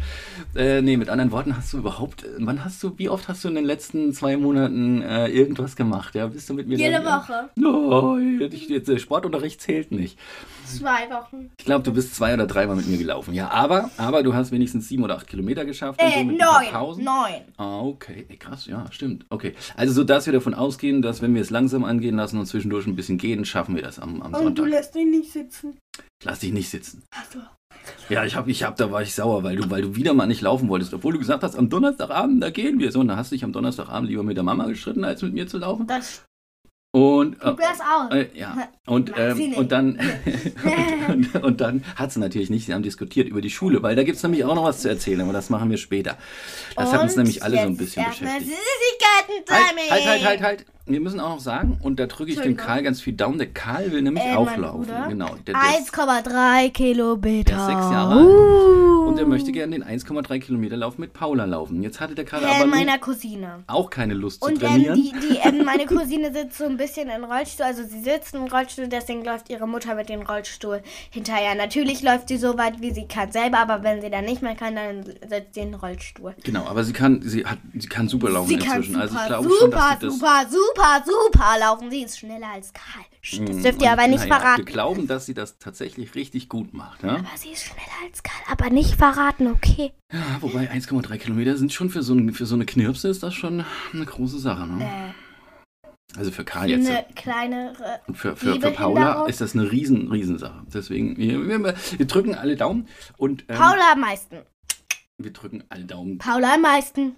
Äh, 0.54 0.82
nee, 0.82 0.96
mit 0.96 1.08
anderen 1.08 1.30
Worten, 1.30 1.56
hast 1.56 1.72
du 1.72 1.78
überhaupt, 1.78 2.24
wann 2.38 2.64
hast 2.64 2.82
du, 2.82 2.92
wie 2.98 3.08
oft 3.08 3.28
hast 3.28 3.44
du 3.44 3.48
in 3.48 3.54
den 3.54 3.64
letzten 3.64 4.12
zwei 4.12 4.36
Monaten 4.36 5.02
äh, 5.02 5.28
irgendwas 5.28 5.76
gemacht? 5.76 6.14
Ja, 6.14 6.26
bist 6.26 6.48
du 6.50 6.54
mit 6.54 6.66
mir 6.68 6.76
Jede 6.78 7.00
dann- 7.02 7.04
Woche. 7.04 7.50
Nein, 7.54 8.50
ich- 8.52 8.68
jetzt, 8.68 8.88
der 8.88 8.98
Sportunterricht 8.98 9.60
zählt 9.60 9.92
nicht. 9.92 10.18
Zwei 10.64 11.08
Wochen. 11.10 11.50
Ich 11.58 11.64
glaube, 11.64 11.84
du 11.84 11.92
bist 11.92 12.14
zwei 12.16 12.34
oder 12.34 12.46
dreimal 12.46 12.74
mit 12.76 12.88
mir 12.88 12.98
gelaufen. 12.98 13.32
Ja, 13.34 13.50
aber, 13.50 13.90
aber 13.98 14.22
du 14.24 14.34
hast 14.34 14.50
wenigstens 14.50 14.88
sieben 14.88 15.04
oder 15.04 15.16
acht 15.16 15.28
Kilometer 15.28 15.64
geschafft. 15.64 16.00
Äh, 16.02 16.10
so 16.18 16.24
neun. 16.24 16.38
Pausen. 16.72 17.04
Neun. 17.04 17.42
Ah, 17.56 17.80
okay. 17.80 18.26
Ey, 18.28 18.36
krass, 18.36 18.66
ja, 18.66 18.84
stimmt. 18.90 19.26
Okay. 19.30 19.54
Also, 19.76 19.92
so 19.92 20.02
dass 20.02 20.26
wir 20.26 20.32
davon 20.32 20.54
ausgehen, 20.54 21.02
dass 21.02 21.22
wenn 21.22 21.34
wir 21.34 21.35
es 21.40 21.50
langsam 21.50 21.84
angehen 21.84 22.16
lassen 22.16 22.38
und 22.38 22.46
zwischendurch 22.46 22.86
ein 22.86 22.96
bisschen 22.96 23.18
gehen, 23.18 23.44
schaffen 23.44 23.74
wir 23.74 23.82
das 23.82 23.98
am, 23.98 24.22
am 24.22 24.32
Und 24.34 24.58
du 24.58 24.62
Sonntag. 24.62 24.68
lässt 24.68 24.96
ihn 24.96 25.10
nicht 25.10 25.32
sitzen. 25.32 25.78
Lass 26.24 26.40
dich 26.40 26.52
nicht 26.52 26.68
sitzen. 26.68 27.02
Ach 27.14 27.24
so. 27.32 27.38
Ja, 28.08 28.24
ich 28.24 28.34
hab, 28.36 28.48
ich 28.48 28.62
hab, 28.62 28.76
da 28.76 28.90
war 28.90 29.02
ich 29.02 29.14
sauer, 29.14 29.42
weil 29.44 29.56
du, 29.56 29.70
weil 29.70 29.82
du 29.82 29.94
wieder 29.96 30.12
mal 30.14 30.26
nicht 30.26 30.40
laufen 30.40 30.68
wolltest, 30.68 30.92
obwohl 30.94 31.12
du 31.12 31.18
gesagt 31.18 31.42
hast, 31.42 31.56
am 31.56 31.68
Donnerstagabend, 31.68 32.42
da 32.42 32.50
gehen 32.50 32.78
wir. 32.78 32.90
So, 32.90 33.00
und 33.00 33.08
dann 33.08 33.16
hast 33.16 33.30
du 33.30 33.34
dich 33.36 33.44
am 33.44 33.52
Donnerstagabend 33.52 34.08
lieber 34.08 34.22
mit 34.22 34.36
der 34.36 34.44
Mama 34.44 34.66
gestritten, 34.66 35.04
als 35.04 35.22
mit 35.22 35.34
mir 35.34 35.46
zu 35.46 35.58
laufen. 35.58 35.86
Das 35.86 36.24
Und, 36.96 37.36
äh, 37.42 38.20
äh, 38.22 38.26
ja. 38.32 38.56
Und, 38.86 39.12
ähm, 39.18 39.52
und 39.52 39.70
dann, 39.70 40.00
und, 41.12 41.34
und 41.44 41.60
dann 41.60 41.84
hat 41.94 42.10
sie 42.10 42.20
natürlich 42.20 42.48
nicht, 42.48 42.64
sie 42.64 42.72
haben 42.72 42.82
diskutiert 42.82 43.28
über 43.28 43.42
die 43.42 43.50
Schule, 43.50 43.82
weil 43.82 43.96
da 43.96 44.02
gibt 44.02 44.16
es 44.16 44.22
nämlich 44.22 44.46
auch 44.46 44.54
noch 44.54 44.64
was 44.64 44.80
zu 44.80 44.88
erzählen, 44.88 45.20
aber 45.20 45.34
das 45.34 45.50
machen 45.50 45.68
wir 45.68 45.76
später. 45.76 46.16
Das 46.74 46.94
hat 46.94 47.02
uns 47.02 47.12
Und 47.12 47.18
nämlich 47.18 47.42
alle 47.42 47.56
so 47.58 47.64
ein 47.64 47.76
bisschen 47.76 48.02
beschäftigt. 48.06 48.46
Süßigkeiten-Timing. 48.46 49.90
Halt, 49.90 50.06
halt, 50.06 50.24
halt, 50.24 50.42
halt. 50.42 50.66
Wir 50.86 51.00
müssen 51.00 51.20
auch 51.20 51.34
noch 51.34 51.40
sagen, 51.40 51.78
und 51.82 52.00
da 52.00 52.06
drücke 52.06 52.32
ich 52.32 52.40
dem. 52.40 52.56
Karl 52.56 52.82
ganz 52.82 53.02
viel 53.02 53.12
Daumen. 53.12 53.36
Der 53.36 53.48
Karl 53.48 53.92
will 53.92 54.00
nämlich 54.00 54.24
Äh, 54.24 54.34
auch 54.34 54.46
mein 54.46 54.62
laufen. 54.62 54.86
Bruder? 54.86 55.06
Genau. 55.10 55.34
Der, 55.46 55.54
der 55.54 55.78
ist, 55.78 55.92
1,3 55.92 56.70
Kilometer. 56.70 57.56
Der 57.56 57.58
ist 57.58 57.66
sechs 57.66 57.90
Jahre 57.90 58.14
alt. 58.14 58.26
Uh. 58.26 58.95
Und 59.16 59.20
der 59.20 59.26
möchte 59.26 59.52
gerne 59.52 59.78
den 59.78 59.84
1,3 59.84 60.38
Kilometer 60.40 60.76
Lauf 60.76 60.98
mit 60.98 61.12
Paula 61.12 61.44
laufen. 61.44 61.82
Jetzt 61.82 62.00
hatte 62.00 62.14
der 62.14 62.24
Karl 62.24 62.44
aber 62.44 62.66
meiner 62.66 62.98
Cousine. 62.98 63.64
auch 63.66 63.90
keine 63.90 64.14
Lust 64.14 64.42
zu 64.42 64.48
Und 64.50 64.62
ähm, 64.62 64.68
trainieren. 64.68 64.94
die, 65.02 65.12
die, 65.12 65.36
ähm, 65.42 65.64
meine 65.64 65.86
Cousine 65.86 66.32
sitzt 66.32 66.58
so 66.58 66.64
ein 66.64 66.76
bisschen 66.76 67.08
im 67.08 67.24
Rollstuhl, 67.24 67.64
also 67.66 67.82
sie 67.84 68.00
sitzt 68.02 68.34
im 68.34 68.44
Rollstuhl, 68.44 68.88
deswegen 68.88 69.24
läuft 69.24 69.48
ihre 69.50 69.66
Mutter 69.66 69.94
mit 69.94 70.08
dem 70.08 70.22
Rollstuhl 70.22 70.82
hinterher. 71.10 71.54
Natürlich 71.54 72.02
läuft 72.02 72.28
sie 72.28 72.36
so 72.36 72.56
weit, 72.58 72.80
wie 72.80 72.92
sie 72.92 73.06
kann 73.06 73.32
selber, 73.32 73.58
aber 73.58 73.82
wenn 73.82 74.00
sie 74.00 74.10
dann 74.10 74.24
nicht 74.24 74.42
mehr 74.42 74.54
kann, 74.54 74.76
dann 74.76 75.04
setzt 75.28 75.54
sie 75.54 75.60
in 75.60 75.72
den 75.72 75.74
Rollstuhl. 75.80 76.34
genau, 76.44 76.66
aber 76.66 76.84
sie 76.84 76.92
kann, 76.92 77.22
sie 77.22 77.44
hat, 77.46 77.58
sie 77.76 77.88
kann 77.88 78.08
super 78.08 78.30
laufen 78.30 78.48
Sie 78.48 78.58
kann 78.58 78.82
inzwischen. 78.82 78.92
super, 78.94 79.02
also 79.02 79.16
ich 79.16 79.26
glaube 79.26 79.48
super, 79.48 79.58
schon, 79.60 79.70
dass 79.70 80.00
sie 80.00 80.06
das. 80.06 80.14
super, 80.14 80.46
super, 80.50 81.04
super 81.04 81.58
laufen. 81.60 81.90
Sie 81.90 82.02
ist 82.02 82.18
schneller 82.18 82.48
als 82.52 82.72
Karl. 82.72 83.04
Das 83.28 83.40
Mm, 83.40 83.60
dürft 83.62 83.82
ihr 83.82 83.90
aber 83.90 84.06
nicht 84.06 84.20
naja, 84.20 84.30
Wir 84.34 84.40
verraten. 84.40 84.64
glauben, 84.66 85.06
dass 85.08 85.26
sie 85.26 85.34
das 85.34 85.58
tatsächlich 85.58 86.14
richtig 86.14 86.48
gut 86.48 86.72
macht. 86.72 87.02
Ja? 87.02 87.16
Aber 87.16 87.24
sie 87.36 87.50
ist 87.50 87.64
schneller 87.64 87.80
als 88.06 88.22
Karl, 88.22 88.40
aber 88.52 88.70
nicht 88.70 88.94
verraten, 89.12 89.48
okay? 89.48 89.92
Ja, 90.12 90.20
wobei 90.40 90.70
1,3 90.70 91.18
Kilometer 91.18 91.56
sind 91.56 91.72
schon 91.72 91.90
für 91.90 92.02
so, 92.02 92.14
ein, 92.14 92.32
für 92.32 92.46
so 92.46 92.54
eine 92.54 92.66
Knirpse 92.66 93.08
ist 93.08 93.22
das 93.22 93.34
schon 93.34 93.64
eine 93.92 94.04
große 94.04 94.38
Sache. 94.38 94.66
Ne? 94.66 94.84
Äh, 94.84 95.88
Also 96.18 96.30
für 96.30 96.44
Karl 96.44 96.70
jetzt. 96.70 96.88
eine 96.88 97.04
kleinere. 97.14 98.00
Und 98.06 98.16
für, 98.16 98.36
für, 98.36 98.60
für? 98.60 98.70
Paula 98.70 99.26
ist 99.26 99.40
das 99.40 99.54
eine 99.54 99.70
riesen, 99.70 100.10
riesen 100.10 100.38
Sache. 100.38 100.62
Deswegen, 100.72 101.16
wir, 101.16 101.46
wir, 101.46 101.74
wir 101.98 102.06
drücken 102.06 102.34
alle 102.34 102.56
Daumen 102.56 102.88
und 103.16 103.44
ähm, 103.48 103.56
Paula 103.56 103.92
am 103.92 104.00
meisten. 104.00 104.38
wir 105.18 105.32
drücken 105.32 105.64
alle 105.68 105.84
Daumen. 105.84 106.18
Paula 106.18 106.54
am 106.54 106.62
meisten. 106.62 107.16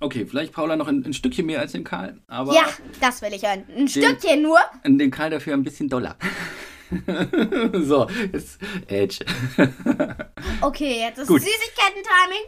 Okay, 0.00 0.26
vielleicht 0.26 0.52
Paula 0.52 0.74
noch 0.76 0.88
ein, 0.88 1.04
ein 1.04 1.12
Stückchen 1.14 1.46
mehr 1.46 1.60
als 1.60 1.72
dem 1.72 1.84
Karl, 1.84 2.18
aber 2.26 2.52
Ja, 2.54 2.64
das 3.00 3.22
will 3.22 3.32
ich 3.32 3.42
hören. 3.42 3.62
Ein 3.76 3.86
Stückchen 3.86 4.42
nur. 4.42 4.58
den 4.84 5.10
Karl 5.12 5.30
dafür 5.30 5.54
ein 5.54 5.62
bisschen 5.62 5.88
doller. 5.88 6.16
so, 7.84 8.08
jetzt 8.32 8.58
Edge. 8.88 9.24
Okay, 10.60 11.00
jetzt 11.00 11.18
ist. 11.18 11.28
Süßigkeiten-Timing. 11.28 12.44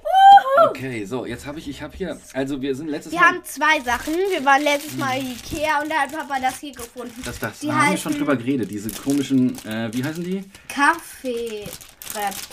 Okay, 0.68 1.04
so, 1.04 1.26
jetzt 1.26 1.46
habe 1.46 1.58
ich, 1.58 1.68
ich 1.68 1.80
habe 1.82 1.96
hier, 1.96 2.18
also 2.32 2.60
wir 2.60 2.74
sind 2.74 2.88
letztes 2.88 3.12
Wir 3.12 3.20
Mal, 3.20 3.28
haben 3.28 3.44
zwei 3.44 3.80
Sachen. 3.80 4.14
Wir 4.14 4.44
waren 4.44 4.62
letztes 4.62 4.96
Mal 4.96 5.18
in 5.18 5.30
Ikea 5.32 5.80
und 5.82 5.90
da 5.90 5.96
hat 6.02 6.12
Papa 6.12 6.40
das 6.40 6.58
hier 6.60 6.72
gefunden. 6.72 7.14
das, 7.24 7.38
das, 7.38 7.60
Die 7.60 7.68
da 7.68 7.74
haben 7.74 7.90
wir 7.90 7.96
schon 7.96 8.16
drüber 8.18 8.36
geredet, 8.36 8.70
diese 8.70 8.90
komischen, 8.90 9.56
äh, 9.66 9.90
wie 9.92 10.02
heißen 10.04 10.24
die? 10.24 10.44
Kaffee. 10.68 11.64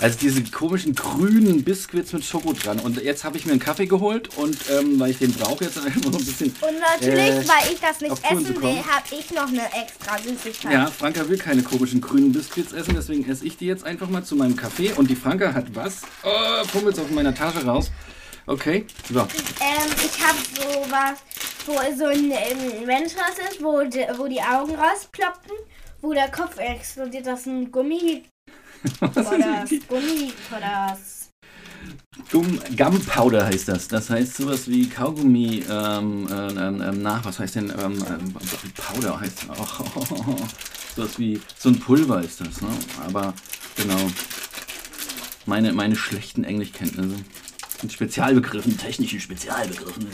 Also 0.01 0.17
diese 0.19 0.43
komischen 0.43 0.95
grünen 0.95 1.63
Biscuits 1.63 2.13
mit 2.13 2.23
Schoko 2.25 2.53
dran. 2.53 2.79
Und 2.79 3.01
jetzt 3.01 3.23
habe 3.23 3.37
ich 3.37 3.45
mir 3.45 3.51
einen 3.51 3.59
Kaffee 3.61 3.85
geholt 3.87 4.35
und 4.37 4.57
ähm, 4.69 4.99
weil 4.99 5.11
ich 5.11 5.17
den 5.19 5.33
brauche 5.33 5.63
jetzt 5.63 5.77
einfach 5.85 6.01
noch 6.01 6.19
ein 6.19 6.25
bisschen. 6.25 6.55
Und 6.61 6.79
natürlich, 6.79 7.29
Äh, 7.29 7.47
weil 7.47 7.73
ich 7.73 7.79
das 7.79 8.01
nicht 8.01 8.11
auf 8.11 8.23
essen 8.23 8.61
will, 8.61 8.77
habe 8.77 9.05
ich 9.11 9.31
noch 9.31 9.47
eine 9.47 9.65
extra 9.65 10.17
Süßigkeit. 10.17 10.71
Ja, 10.73 10.87
Franka 10.87 11.27
will 11.29 11.37
keine 11.37 11.61
komischen 11.63 12.01
grünen 12.01 12.31
Biscuits 12.31 12.73
essen, 12.73 12.95
deswegen 12.95 13.29
esse 13.29 13.45
ich 13.45 13.57
die 13.57 13.65
jetzt 13.67 13.83
einfach 13.83 14.09
mal 14.09 14.23
zu 14.23 14.35
meinem 14.35 14.55
Kaffee. 14.55 14.91
Und 14.93 15.09
die 15.09 15.15
Franka 15.15 15.53
hat 15.53 15.73
was? 15.75 16.01
Oh, 16.23 16.65
pummelt's 16.71 16.99
aus 16.99 17.09
meiner 17.11 17.33
Tasche 17.33 17.65
raus. 17.65 17.91
Okay, 18.47 18.85
so. 19.11 19.19
Ähm, 19.19 19.27
ich 19.97 20.21
habe 20.25 20.37
sowas, 20.55 21.19
wo 21.67 21.73
so 21.97 22.05
ein 22.05 22.31
ähm, 22.31 22.85
Mensch 22.85 23.13
raus 23.15 23.35
ist, 23.49 23.63
wo, 23.63 23.81
die, 23.83 24.03
wo 24.17 24.27
die 24.27 24.41
Augen 24.41 24.75
rausploppen, 24.75 25.51
wo 26.01 26.11
der 26.13 26.29
Kopf 26.31 26.57
explodiert. 26.57 27.27
Das 27.27 27.41
ist 27.41 27.45
ein 27.45 27.71
Gummi. 27.71 28.23
Das? 28.99 29.29
Gummi. 29.87 30.33
Gum 32.31 32.59
Gumpowder 32.75 33.45
heißt 33.45 33.67
das. 33.67 33.87
Das 33.87 34.09
heißt 34.09 34.37
sowas 34.37 34.67
wie 34.67 34.87
Kaugummi, 34.87 35.63
ähm, 35.69 36.27
ähm, 36.31 36.81
ähm, 36.81 37.01
nach, 37.01 37.25
was 37.25 37.39
heißt 37.39 37.55
denn, 37.55 37.69
ähm, 37.69 38.03
ähm, 38.07 38.33
Powder 38.75 39.19
heißt 39.19 39.45
das. 39.47 39.59
Oh, 39.59 39.83
oh, 39.95 40.03
oh, 40.09 40.25
oh. 40.27 40.47
Sowas 40.95 41.17
wie, 41.17 41.41
so 41.57 41.69
ein 41.69 41.79
Pulver 41.79 42.21
ist 42.21 42.41
das, 42.41 42.61
ne? 42.61 42.69
Aber, 43.05 43.33
genau. 43.75 44.09
Meine, 45.45 45.73
meine 45.73 45.95
schlechten 45.95 46.43
Englischkenntnisse. 46.43 47.15
Mit 47.81 47.93
Spezialbegriffen, 47.93 48.77
technischen 48.77 49.19
Spezialbegriffen. 49.19 50.07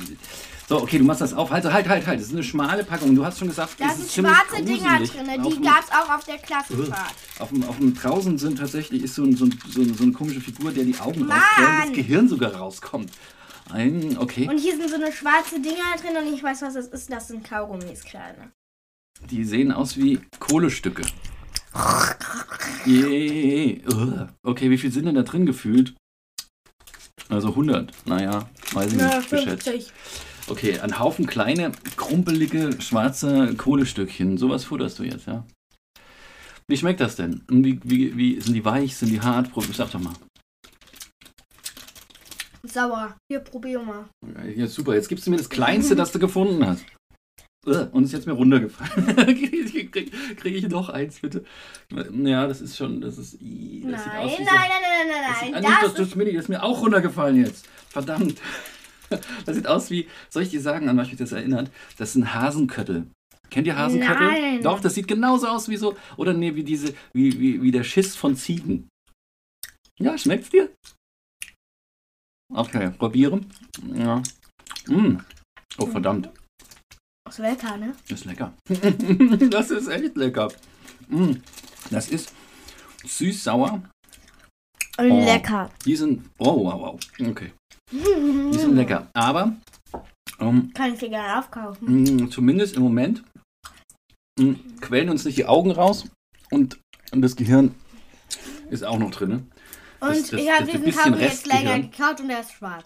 So, 0.69 0.81
okay, 0.81 0.97
du 0.97 1.05
machst 1.05 1.21
das 1.21 1.33
auf. 1.33 1.50
Halt, 1.50 1.63
halt, 1.63 1.88
halt, 1.88 2.05
halt. 2.05 2.19
Das 2.19 2.27
ist 2.27 2.33
eine 2.33 2.43
schmale 2.43 2.83
Packung. 2.83 3.15
Du 3.15 3.24
hast 3.24 3.39
schon 3.39 3.47
gesagt, 3.47 3.79
da 3.79 3.86
es 3.88 4.13
sind 4.13 4.25
schwarze 4.25 4.62
Dinger 4.62 4.97
drin. 4.97 5.41
Die 5.50 5.62
gab 5.62 5.81
es 5.81 5.91
auch 5.91 6.13
auf 6.13 6.25
der 6.25 6.38
Klassenfahrt. 6.39 7.15
auf 7.39 7.50
dem, 7.50 7.63
auf 7.63 7.77
dem 7.77 7.93
draußen 7.95 8.38
sind 8.38 8.57
tatsächlich 8.57 9.03
ist 9.03 9.15
so, 9.15 9.24
ein, 9.24 9.38
so, 9.38 9.45
ein, 9.45 9.57
so, 9.65 9.79
ein, 9.79 9.93
so 9.93 10.03
eine 10.03 10.12
komische 10.12 10.41
Figur, 10.41 10.74
der 10.74 10.83
die 10.83 10.97
Augen 11.00 11.25
Mann! 11.25 11.39
rausquert 11.39 11.69
und 11.69 11.89
das 11.89 11.95
Gehirn 11.95 12.27
sogar 12.27 12.53
rauskommt. 12.53 13.12
Ein, 13.69 14.17
okay. 14.17 14.50
Und 14.50 14.57
hier 14.57 14.75
sind 14.75 14.89
so 14.89 14.95
eine 14.95 15.13
schwarze 15.13 15.62
Dinger 15.62 15.95
drin 16.01 16.17
und 16.21 16.33
ich 16.33 16.43
weiß, 16.43 16.62
was 16.62 16.74
das 16.74 16.88
ist. 16.88 17.12
Das 17.12 17.29
sind 17.29 17.45
Kaugummis, 17.45 18.03
kleine. 18.03 18.51
Die 19.29 19.45
sehen 19.45 19.71
aus 19.71 19.95
wie 19.95 20.19
Kohlestücke. 20.39 21.03
Ugh. 22.86 24.27
Okay, 24.43 24.69
wie 24.69 24.77
viel 24.77 24.91
sind 24.91 25.05
denn 25.05 25.15
da 25.15 25.24
drin 25.24 25.45
gefühlt? 25.45 25.95
Also 27.29 27.50
100. 27.50 27.91
Naja, 28.05 28.50
weiß 28.74 28.93
ich 28.93 29.01
nicht. 29.01 29.29
geschätzt. 29.29 29.93
Okay, 30.49 30.79
ein 30.79 30.97
Haufen 30.97 31.27
kleine, 31.27 31.71
krumpelige, 31.97 32.81
schwarze 32.81 33.53
Kohlestückchen. 33.55 34.37
Sowas 34.37 34.63
futterst 34.63 34.97
du 34.99 35.03
jetzt, 35.03 35.27
ja? 35.27 35.45
Wie 36.69 36.77
schmeckt 36.77 37.01
das 37.01 37.15
denn? 37.15 37.43
Und 37.49 37.63
Wie, 37.65 37.79
wie, 37.83 38.17
wie, 38.17 38.39
sind 38.39 38.53
die 38.53 38.63
weich? 38.65 38.95
Sind 38.95 39.09
die 39.09 39.21
hart? 39.21 39.51
Prob- 39.51 39.73
Sag 39.73 39.91
doch 39.91 39.99
mal. 39.99 40.13
Sauer. 42.63 43.15
Hier, 43.31 43.39
probier 43.39 43.79
mal. 43.81 44.05
Ja, 44.55 44.67
super. 44.67 44.93
Jetzt 44.95 45.09
gibst 45.09 45.25
du 45.27 45.31
mir 45.31 45.37
das 45.37 45.49
Kleinste, 45.49 45.95
das 45.95 46.11
du 46.11 46.19
gefunden 46.19 46.65
hast. 46.65 46.85
Und 47.91 48.05
ist 48.05 48.13
jetzt 48.13 48.27
mir 48.27 48.33
runtergefallen. 48.33 49.15
Kriege 49.25 49.87
krieg, 49.89 50.37
krieg 50.37 50.55
ich 50.55 50.69
noch 50.69 50.87
eins, 50.87 51.19
bitte? 51.19 51.43
Ja, 52.13 52.47
das 52.47 52.61
ist 52.61 52.77
schon, 52.77 53.01
das 53.01 53.17
ist. 53.17 53.33
Das 53.33 53.41
Nein, 53.41 53.83
nein, 53.83 54.01
nein, 54.39 54.47
nein, 54.47 55.07
nein, 55.09 55.51
nein, 55.51 55.51
Das 55.51 55.61
das, 55.63 55.81
das, 55.81 56.07
ist 56.07 56.15
das 56.15 56.23
ist 56.33 56.49
mir 56.49 56.63
auch 56.63 56.81
runtergefallen 56.81 57.43
jetzt. 57.43 57.67
Verdammt. 57.89 58.39
Das 59.45 59.55
sieht 59.55 59.67
aus 59.67 59.89
wie, 59.89 60.07
soll 60.29 60.43
ich 60.43 60.49
dir 60.49 60.61
sagen, 60.61 60.89
an 60.89 60.97
was 60.97 61.07
mich 61.07 61.17
das 61.17 61.31
erinnert? 61.31 61.71
Das 61.97 62.13
sind 62.13 62.33
Hasenköttel. 62.33 63.07
Kennt 63.49 63.67
ihr 63.67 63.77
Hasenköttel? 63.77 64.27
Nein. 64.27 64.61
Doch, 64.61 64.79
das 64.79 64.95
sieht 64.95 65.07
genauso 65.07 65.47
aus 65.47 65.69
wie 65.69 65.77
so, 65.77 65.95
oder 66.17 66.33
nee, 66.33 66.55
wie 66.55 66.63
diese, 66.63 66.93
wie, 67.13 67.39
wie, 67.39 67.61
wie 67.61 67.71
der 67.71 67.83
Schiss 67.83 68.15
von 68.15 68.35
Ziegen. 68.35 68.89
Ja, 69.99 70.17
schmeckt's 70.17 70.49
dir? 70.49 70.69
Okay, 72.53 72.91
probieren. 72.91 73.51
Ja. 73.93 74.21
Mm. 74.87 75.17
Oh, 75.79 75.85
verdammt. 75.85 76.29
ist 77.29 77.39
lecker, 77.39 77.77
ne? 77.77 77.93
Das 78.07 78.19
ist 78.19 78.25
lecker. 78.25 78.53
das 79.49 79.71
ist 79.71 79.87
echt 79.87 80.15
lecker. 80.15 80.49
Mm. 81.09 81.33
Das 81.89 82.09
ist 82.09 82.33
süß-sauer. 83.05 83.83
Oh. 84.99 85.03
lecker. 85.03 85.69
Die 85.85 85.95
sind. 85.95 86.29
Oh, 86.37 86.65
wow, 86.65 86.79
wow. 86.79 86.99
Okay. 87.29 87.51
Die 87.91 88.58
sind 88.60 88.75
lecker. 88.75 89.08
Aber 89.13 89.56
ähm, 90.39 90.72
Kann 90.74 90.94
ich 90.94 91.00
dir 91.00 91.10
gerne 91.10 91.39
aufkaufen. 91.39 92.03
mh, 92.25 92.29
zumindest 92.29 92.75
im 92.75 92.84
Moment 92.84 93.24
mh, 94.39 94.56
quellen 94.82 95.10
uns 95.10 95.25
nicht 95.25 95.38
die 95.38 95.46
Augen 95.46 95.72
raus 95.72 96.06
und, 96.51 96.79
und 97.12 97.22
das 97.22 97.36
Gehirn 97.36 97.74
ist 98.70 98.84
auch 98.84 99.00
noch 99.00 99.12
drin. 99.12 99.29
Ne? 99.29 99.36
Und 100.00 100.10
das- 100.10 100.29
das- 100.29 100.41
ich 100.41 100.51
habe 100.51 100.65
diesen 100.65 100.91
Kaugummi 100.91 101.22
jetzt 101.24 101.48
länger 101.48 101.79
gekaut 101.79 102.20
und 102.20 102.27
der 102.27 102.41
ist 102.41 102.51
schwarz. 102.53 102.86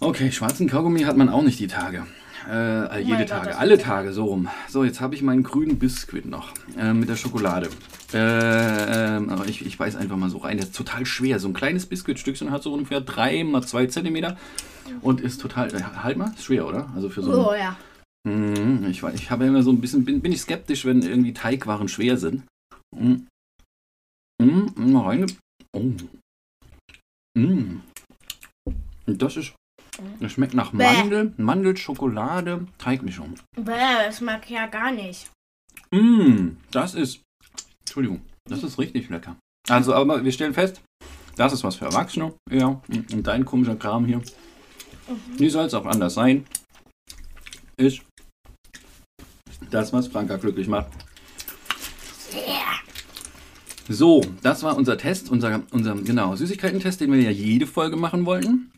Okay, 0.00 0.30
schwarzen 0.30 0.68
Kaugummi 0.68 1.00
hat 1.02 1.16
man 1.16 1.28
auch 1.28 1.42
nicht 1.42 1.58
die 1.58 1.66
Tage. 1.66 2.06
Äh, 2.46 2.98
jede 3.00 3.10
mein 3.10 3.18
Gott, 3.20 3.28
Tage, 3.28 3.56
alle 3.58 3.78
Tage, 3.78 4.12
so 4.12 4.24
rum. 4.26 4.48
So, 4.68 4.84
jetzt 4.84 5.00
habe 5.00 5.14
ich 5.14 5.22
meinen 5.22 5.42
grünen 5.42 5.78
Biskuit 5.78 6.26
noch 6.26 6.52
äh, 6.76 6.92
mit 6.92 7.08
der 7.08 7.16
Schokolade. 7.16 7.68
Äh, 8.12 9.16
ähm, 9.16 9.30
aber 9.30 9.46
ich, 9.46 9.64
ich 9.64 9.78
beiß 9.78 9.96
einfach 9.96 10.16
mal 10.16 10.30
so 10.30 10.38
rein. 10.38 10.56
Der 10.56 10.66
ist 10.66 10.76
total 10.76 11.04
schwer. 11.06 11.38
So 11.40 11.48
ein 11.48 11.54
kleines 11.54 11.86
Biskuitstückchen 11.86 12.50
hat 12.50 12.62
so 12.62 12.72
ungefähr 12.72 13.00
3 13.00 13.44
mal 13.44 13.62
2 13.62 13.86
Zentimeter 13.86 14.36
und 15.02 15.20
ist 15.20 15.40
total. 15.40 15.74
Äh, 15.74 15.82
halt 15.82 16.16
mal, 16.16 16.32
ist 16.34 16.44
schwer, 16.44 16.66
oder? 16.66 16.90
Also 16.94 17.10
für 17.10 17.22
so 17.22 17.32
ein, 17.32 17.38
Oh 17.46 17.54
ja. 17.54 17.76
Mhm, 18.24 18.86
ich, 18.90 19.02
weiß- 19.02 19.14
ich 19.14 19.30
habe 19.30 19.46
immer 19.46 19.62
so 19.62 19.70
ein 19.70 19.80
bisschen, 19.80 20.04
bin, 20.04 20.20
bin 20.20 20.32
ich 20.32 20.40
skeptisch, 20.40 20.84
wenn 20.84 21.02
irgendwie 21.02 21.32
Teigwaren 21.32 21.88
schwer 21.88 22.16
sind. 22.16 22.44
Mhm. 22.96 23.26
Mhm, 24.40 24.72
mal 24.92 25.06
rein. 25.06 25.26
Oh. 25.72 25.92
Und 27.36 27.82
Das 29.06 29.36
ist, 29.36 29.54
das 30.20 30.32
schmeckt 30.32 30.54
nach 30.54 30.72
Bäh. 30.72 30.84
Mandel, 30.84 31.32
Mandel, 31.36 31.76
Schokolade, 31.76 32.66
Teigmischung. 32.78 33.34
Bäh, 33.56 34.06
das 34.06 34.20
mag 34.20 34.42
ich 34.44 34.50
ja 34.50 34.66
gar 34.66 34.92
nicht. 34.92 35.30
Mm, 35.90 36.56
das 36.70 36.94
ist, 36.94 37.20
Entschuldigung, 37.80 38.20
das 38.48 38.62
ist 38.62 38.78
richtig 38.78 39.08
lecker. 39.08 39.36
Also, 39.68 39.94
aber 39.94 40.24
wir 40.24 40.32
stellen 40.32 40.54
fest, 40.54 40.80
das 41.36 41.52
ist 41.52 41.64
was 41.64 41.76
für 41.76 41.86
Erwachsene. 41.86 42.34
Ja, 42.50 42.80
und 42.88 43.26
dein 43.26 43.44
komischer 43.44 43.76
Kram 43.76 44.04
hier. 44.04 44.20
Wie 45.36 45.48
soll 45.48 45.66
es 45.66 45.74
auch 45.74 45.86
anders 45.86 46.14
sein? 46.14 46.44
Ist 47.76 48.02
Das, 49.70 49.92
was 49.92 50.08
Franka 50.08 50.36
glücklich 50.36 50.68
macht. 50.68 50.88
So, 53.88 54.20
das 54.42 54.62
war 54.62 54.76
unser 54.76 54.98
Test, 54.98 55.30
unser, 55.30 55.62
unser 55.70 55.94
genau, 55.94 56.36
Süßigkeiten-Test, 56.36 57.00
den 57.00 57.10
wir 57.10 57.22
ja 57.22 57.30
jede 57.30 57.66
Folge 57.66 57.96
machen 57.96 58.26
wollten. 58.26 58.70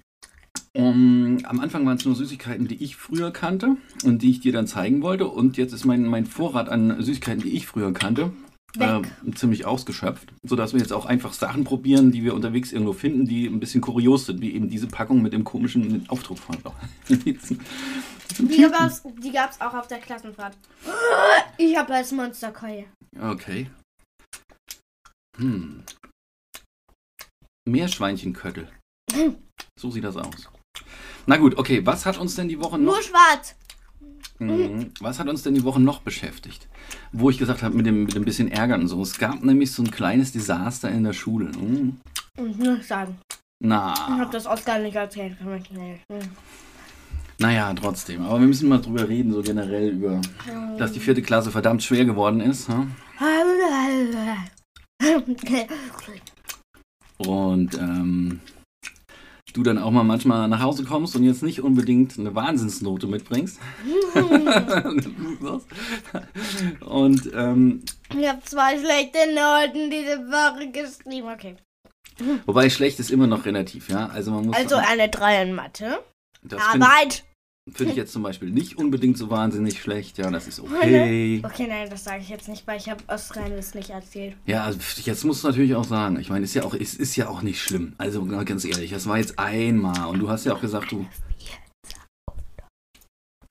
Um, 0.72 1.38
am 1.44 1.58
Anfang 1.58 1.84
waren 1.84 1.96
es 1.96 2.04
nur 2.04 2.14
Süßigkeiten, 2.14 2.68
die 2.68 2.82
ich 2.82 2.94
früher 2.94 3.32
kannte 3.32 3.76
und 4.04 4.22
die 4.22 4.30
ich 4.30 4.40
dir 4.40 4.52
dann 4.52 4.68
zeigen 4.68 5.02
wollte. 5.02 5.26
Und 5.26 5.56
jetzt 5.56 5.72
ist 5.72 5.84
mein, 5.84 6.04
mein 6.04 6.26
Vorrat 6.26 6.68
an 6.68 7.02
Süßigkeiten, 7.02 7.42
die 7.42 7.56
ich 7.56 7.66
früher 7.66 7.92
kannte, 7.92 8.32
äh, 8.78 9.00
ziemlich 9.34 9.66
ausgeschöpft. 9.66 10.32
Sodass 10.44 10.72
wir 10.72 10.80
jetzt 10.80 10.92
auch 10.92 11.06
einfach 11.06 11.32
Sachen 11.32 11.64
probieren, 11.64 12.12
die 12.12 12.22
wir 12.22 12.34
unterwegs 12.34 12.70
irgendwo 12.70 12.92
finden, 12.92 13.26
die 13.26 13.46
ein 13.46 13.58
bisschen 13.58 13.80
kurios 13.80 14.26
sind, 14.26 14.40
wie 14.40 14.52
eben 14.52 14.68
diese 14.68 14.86
Packung 14.86 15.22
mit 15.22 15.32
dem 15.32 15.42
komischen 15.42 16.08
Aufdruck 16.08 16.38
von. 16.38 16.56
die 17.08 18.62
gab 19.32 19.50
es 19.50 19.60
auch 19.60 19.74
auf 19.74 19.88
der 19.88 19.98
Klassenfahrt. 19.98 20.56
Ich 21.58 21.76
habe 21.76 21.94
als 21.94 22.12
Monsterkeule. 22.12 22.84
Okay. 23.20 23.68
Hm. 25.36 25.82
Meerschweinchenköttel. 27.68 28.70
So 29.78 29.90
sieht 29.90 30.04
das 30.04 30.18
aus. 30.18 30.50
Na 31.26 31.36
gut, 31.36 31.56
okay, 31.58 31.84
was 31.84 32.06
hat 32.06 32.18
uns 32.18 32.34
denn 32.34 32.48
die 32.48 32.60
Woche 32.60 32.78
noch... 32.78 32.94
Nur 32.94 33.02
schwarz. 33.02 33.54
Mhm. 34.40 34.92
Was 35.00 35.18
hat 35.18 35.28
uns 35.28 35.42
denn 35.42 35.54
die 35.54 35.64
Woche 35.64 35.80
noch 35.80 36.00
beschäftigt? 36.00 36.66
Wo 37.12 37.28
ich 37.30 37.38
gesagt 37.38 37.62
habe, 37.62 37.76
mit 37.76 37.86
dem, 37.86 38.04
mit 38.04 38.14
dem 38.14 38.24
bisschen 38.24 38.50
Ärgern 38.50 38.82
und 38.82 38.88
so. 38.88 39.02
Es 39.02 39.18
gab 39.18 39.42
nämlich 39.42 39.70
so 39.72 39.82
ein 39.82 39.90
kleines 39.90 40.32
Desaster 40.32 40.90
in 40.90 41.04
der 41.04 41.12
Schule. 41.12 41.52
Mhm. 41.58 42.00
Ich 42.36 42.56
muss 42.56 42.88
sagen. 42.88 43.18
Na. 43.62 43.92
Ich 43.92 44.18
habe 44.18 44.32
das 44.32 44.46
Oscar 44.46 44.78
nicht 44.78 44.96
erzählt. 44.96 45.36
Mhm. 45.40 46.00
Naja, 47.38 47.72
trotzdem. 47.74 48.22
Aber 48.22 48.40
wir 48.40 48.46
müssen 48.46 48.68
mal 48.68 48.80
drüber 48.80 49.08
reden, 49.08 49.32
so 49.32 49.42
generell 49.42 49.90
über, 49.90 50.20
dass 50.78 50.92
die 50.92 51.00
vierte 51.00 51.22
Klasse 51.22 51.50
verdammt 51.50 51.82
schwer 51.82 52.04
geworden 52.04 52.40
ist. 52.40 52.68
Hm? 55.02 55.26
Und 57.16 57.74
ähm, 57.74 58.40
du 59.52 59.62
dann 59.62 59.78
auch 59.78 59.90
mal 59.90 60.04
manchmal 60.04 60.48
nach 60.48 60.62
Hause 60.62 60.84
kommst 60.84 61.16
und 61.16 61.24
jetzt 61.24 61.42
nicht 61.42 61.62
unbedingt 61.62 62.18
eine 62.18 62.34
Wahnsinnsnote 62.34 63.06
mitbringst. 63.06 63.58
und 66.80 67.30
ähm, 67.34 67.82
ich 68.18 68.28
habe 68.28 68.40
zwei 68.44 68.78
schlechte 68.78 69.18
Noten 69.34 69.90
diese 69.90 70.18
Woche 70.30 70.70
geschrieben. 70.70 71.28
Okay. 71.32 71.56
Wobei 72.46 72.70
schlecht 72.70 73.00
ist 73.00 73.10
immer 73.10 73.26
noch 73.26 73.46
relativ, 73.46 73.88
ja. 73.88 74.06
Also 74.08 74.30
man 74.30 74.46
muss. 74.46 74.56
Also 74.56 74.76
eine 74.76 75.08
3 75.08 75.42
in 75.42 75.54
Mathe. 75.54 75.98
Arbeit. 76.72 77.24
Finde 77.72 77.92
ich 77.92 77.96
jetzt 77.96 78.12
zum 78.12 78.22
Beispiel 78.22 78.50
nicht 78.50 78.78
unbedingt 78.78 79.16
so 79.16 79.30
wahnsinnig 79.30 79.80
schlecht. 79.80 80.18
Ja, 80.18 80.30
das 80.30 80.46
ist 80.46 80.60
okay. 80.60 81.40
Okay, 81.44 81.66
nein, 81.68 81.88
das 81.90 82.04
sage 82.04 82.20
ich 82.22 82.28
jetzt 82.28 82.48
nicht, 82.48 82.66
weil 82.66 82.78
ich 82.78 82.88
habe 82.88 83.02
Australiens 83.06 83.74
nicht 83.74 83.90
erzählt. 83.90 84.36
Ja, 84.46 84.64
also 84.64 84.78
jetzt 85.02 85.24
musst 85.24 85.44
du 85.44 85.48
natürlich 85.48 85.74
auch 85.74 85.84
sagen. 85.84 86.18
Ich 86.20 86.30
meine, 86.30 86.44
ist 86.44 86.54
ja 86.54 86.64
auch, 86.64 86.74
es 86.74 86.94
ist 86.94 87.16
ja 87.16 87.28
auch 87.28 87.42
nicht 87.42 87.62
schlimm. 87.62 87.94
Also 87.98 88.24
ganz 88.24 88.64
ehrlich, 88.64 88.90
das 88.90 89.06
war 89.06 89.18
jetzt 89.18 89.38
einmal 89.38 90.08
und 90.08 90.18
du 90.18 90.28
hast 90.28 90.44
ja 90.44 90.54
auch 90.54 90.60
gesagt, 90.60 90.92
du. 90.92 91.06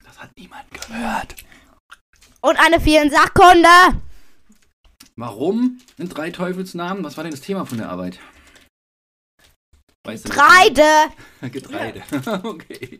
Das 0.04 0.18
hat 0.18 0.30
niemand 0.38 0.70
gehört. 0.70 1.34
Und 2.40 2.58
eine 2.58 2.80
4 2.80 3.02
in 3.02 3.10
Sachkunde. 3.10 3.68
Warum 5.16 5.78
in 5.98 6.08
drei 6.08 6.30
Teufelsnamen? 6.30 7.04
Was 7.04 7.16
war 7.16 7.24
denn 7.24 7.32
das 7.32 7.42
Thema 7.42 7.66
von 7.66 7.78
der 7.78 7.90
Arbeit? 7.90 8.18
Weißt 10.10 10.24
du, 10.24 10.30
Getreide! 10.30 10.82
Getreide, 11.52 12.02
okay. 12.42 12.98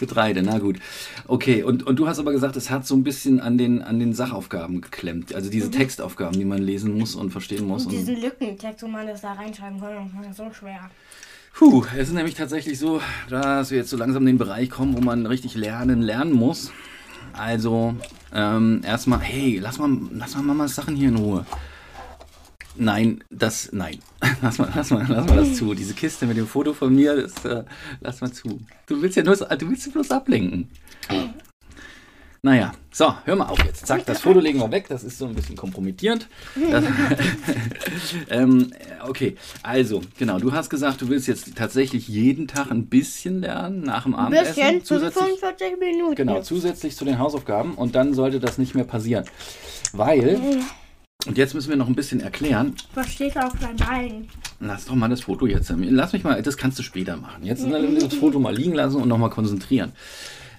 Getreide, 0.00 0.42
na 0.42 0.58
gut. 0.58 0.80
Okay, 1.28 1.62
und, 1.62 1.86
und 1.86 2.00
du 2.00 2.08
hast 2.08 2.18
aber 2.18 2.32
gesagt, 2.32 2.56
es 2.56 2.68
hat 2.68 2.84
so 2.84 2.96
ein 2.96 3.04
bisschen 3.04 3.38
an 3.38 3.58
den, 3.58 3.80
an 3.80 4.00
den 4.00 4.12
Sachaufgaben 4.12 4.80
geklemmt. 4.80 5.32
Also 5.36 5.50
diese 5.50 5.68
mhm. 5.68 5.72
Textaufgaben, 5.72 6.36
die 6.36 6.44
man 6.44 6.60
lesen 6.60 6.98
muss 6.98 7.14
und 7.14 7.30
verstehen 7.30 7.64
muss. 7.64 7.84
Und 7.86 7.92
diesen 7.92 8.20
Lückentext, 8.20 8.82
wo 8.82 8.88
man 8.88 9.06
das 9.06 9.20
da 9.20 9.34
reinschreiben 9.34 9.80
kann, 9.80 10.10
das 10.20 10.32
ist 10.32 10.36
so 10.38 10.52
schwer. 10.52 10.90
Puh, 11.54 11.84
es 11.96 12.08
ist 12.08 12.14
nämlich 12.14 12.34
tatsächlich 12.34 12.76
so, 12.76 13.00
dass 13.30 13.70
wir 13.70 13.78
jetzt 13.78 13.90
so 13.90 13.96
langsam 13.96 14.22
in 14.22 14.34
den 14.34 14.38
Bereich 14.38 14.68
kommen, 14.68 14.96
wo 14.96 15.00
man 15.00 15.26
richtig 15.26 15.54
lernen, 15.54 16.02
lernen 16.02 16.32
muss. 16.32 16.72
Also, 17.34 17.94
ähm, 18.34 18.80
erstmal, 18.84 19.20
hey, 19.20 19.60
lass 19.62 19.78
mal, 19.78 19.90
lass 20.12 20.34
mal 20.34 20.54
mal 20.54 20.66
Sachen 20.66 20.96
hier 20.96 21.10
in 21.10 21.16
Ruhe. 21.16 21.46
Nein, 22.76 23.22
das, 23.30 23.70
nein. 23.72 23.98
Lass 24.42 24.58
mal, 24.58 24.70
lass 24.74 24.90
mal, 24.90 25.04
lass 25.08 25.26
mal 25.26 25.36
das 25.36 25.56
zu. 25.56 25.74
Diese 25.74 25.94
Kiste 25.94 26.26
mit 26.26 26.36
dem 26.36 26.46
Foto 26.46 26.72
von 26.72 26.94
mir, 26.94 27.14
das, 27.22 27.44
äh, 27.44 27.64
lass 28.00 28.20
mal 28.20 28.32
zu. 28.32 28.60
Du 28.86 29.02
willst 29.02 29.16
ja 29.16 29.22
nur, 29.22 29.36
du 29.36 29.68
willst 29.68 29.92
bloß 29.92 30.10
ablenken. 30.10 30.70
Naja, 32.44 32.72
so, 32.90 33.14
hör 33.24 33.36
mal 33.36 33.46
auf 33.46 33.64
jetzt. 33.64 33.86
Zack, 33.86 34.04
das 34.04 34.20
Foto 34.20 34.40
legen 34.40 34.58
wir 34.58 34.70
weg. 34.72 34.86
Das 34.88 35.04
ist 35.04 35.16
so 35.16 35.26
ein 35.26 35.34
bisschen 35.34 35.54
kompromittierend. 35.54 36.28
Das, 36.72 36.84
ähm, 38.30 38.72
okay, 39.06 39.36
also, 39.62 40.00
genau. 40.18 40.40
Du 40.40 40.52
hast 40.52 40.68
gesagt, 40.68 41.02
du 41.02 41.08
willst 41.08 41.28
jetzt 41.28 41.54
tatsächlich 41.54 42.08
jeden 42.08 42.48
Tag 42.48 42.72
ein 42.72 42.86
bisschen 42.86 43.42
lernen 43.42 43.82
nach 43.82 44.02
dem 44.02 44.16
Abendessen. 44.16 44.60
Ein 44.60 44.80
bisschen, 44.80 44.84
zusätzlich, 44.84 45.24
45 45.40 45.78
Minuten. 45.78 46.16
Genau, 46.16 46.42
zusätzlich 46.42 46.96
zu 46.96 47.04
den 47.04 47.20
Hausaufgaben. 47.20 47.74
Und 47.74 47.94
dann 47.94 48.12
sollte 48.12 48.40
das 48.40 48.58
nicht 48.58 48.74
mehr 48.74 48.84
passieren. 48.84 49.24
Weil 49.92 50.40
und 51.26 51.38
jetzt 51.38 51.54
müssen 51.54 51.70
wir 51.70 51.76
noch 51.76 51.88
ein 51.88 51.94
bisschen 51.94 52.20
erklären. 52.20 52.74
Was 52.94 53.12
steht 53.12 53.36
auf 53.36 53.52
deinem 53.58 53.76
Bein? 53.76 54.28
Lass 54.60 54.86
doch 54.86 54.94
mal 54.94 55.08
das 55.08 55.22
Foto 55.22 55.46
jetzt. 55.46 55.72
Lass 55.76 56.12
mich 56.12 56.24
mal, 56.24 56.40
das 56.42 56.56
kannst 56.56 56.78
du 56.78 56.82
später 56.82 57.16
machen. 57.16 57.44
Jetzt 57.44 57.64
das 57.64 58.14
Foto 58.14 58.38
mal 58.40 58.54
liegen 58.54 58.74
lassen 58.74 59.00
und 59.00 59.08
nochmal 59.08 59.30
konzentrieren. 59.30 59.92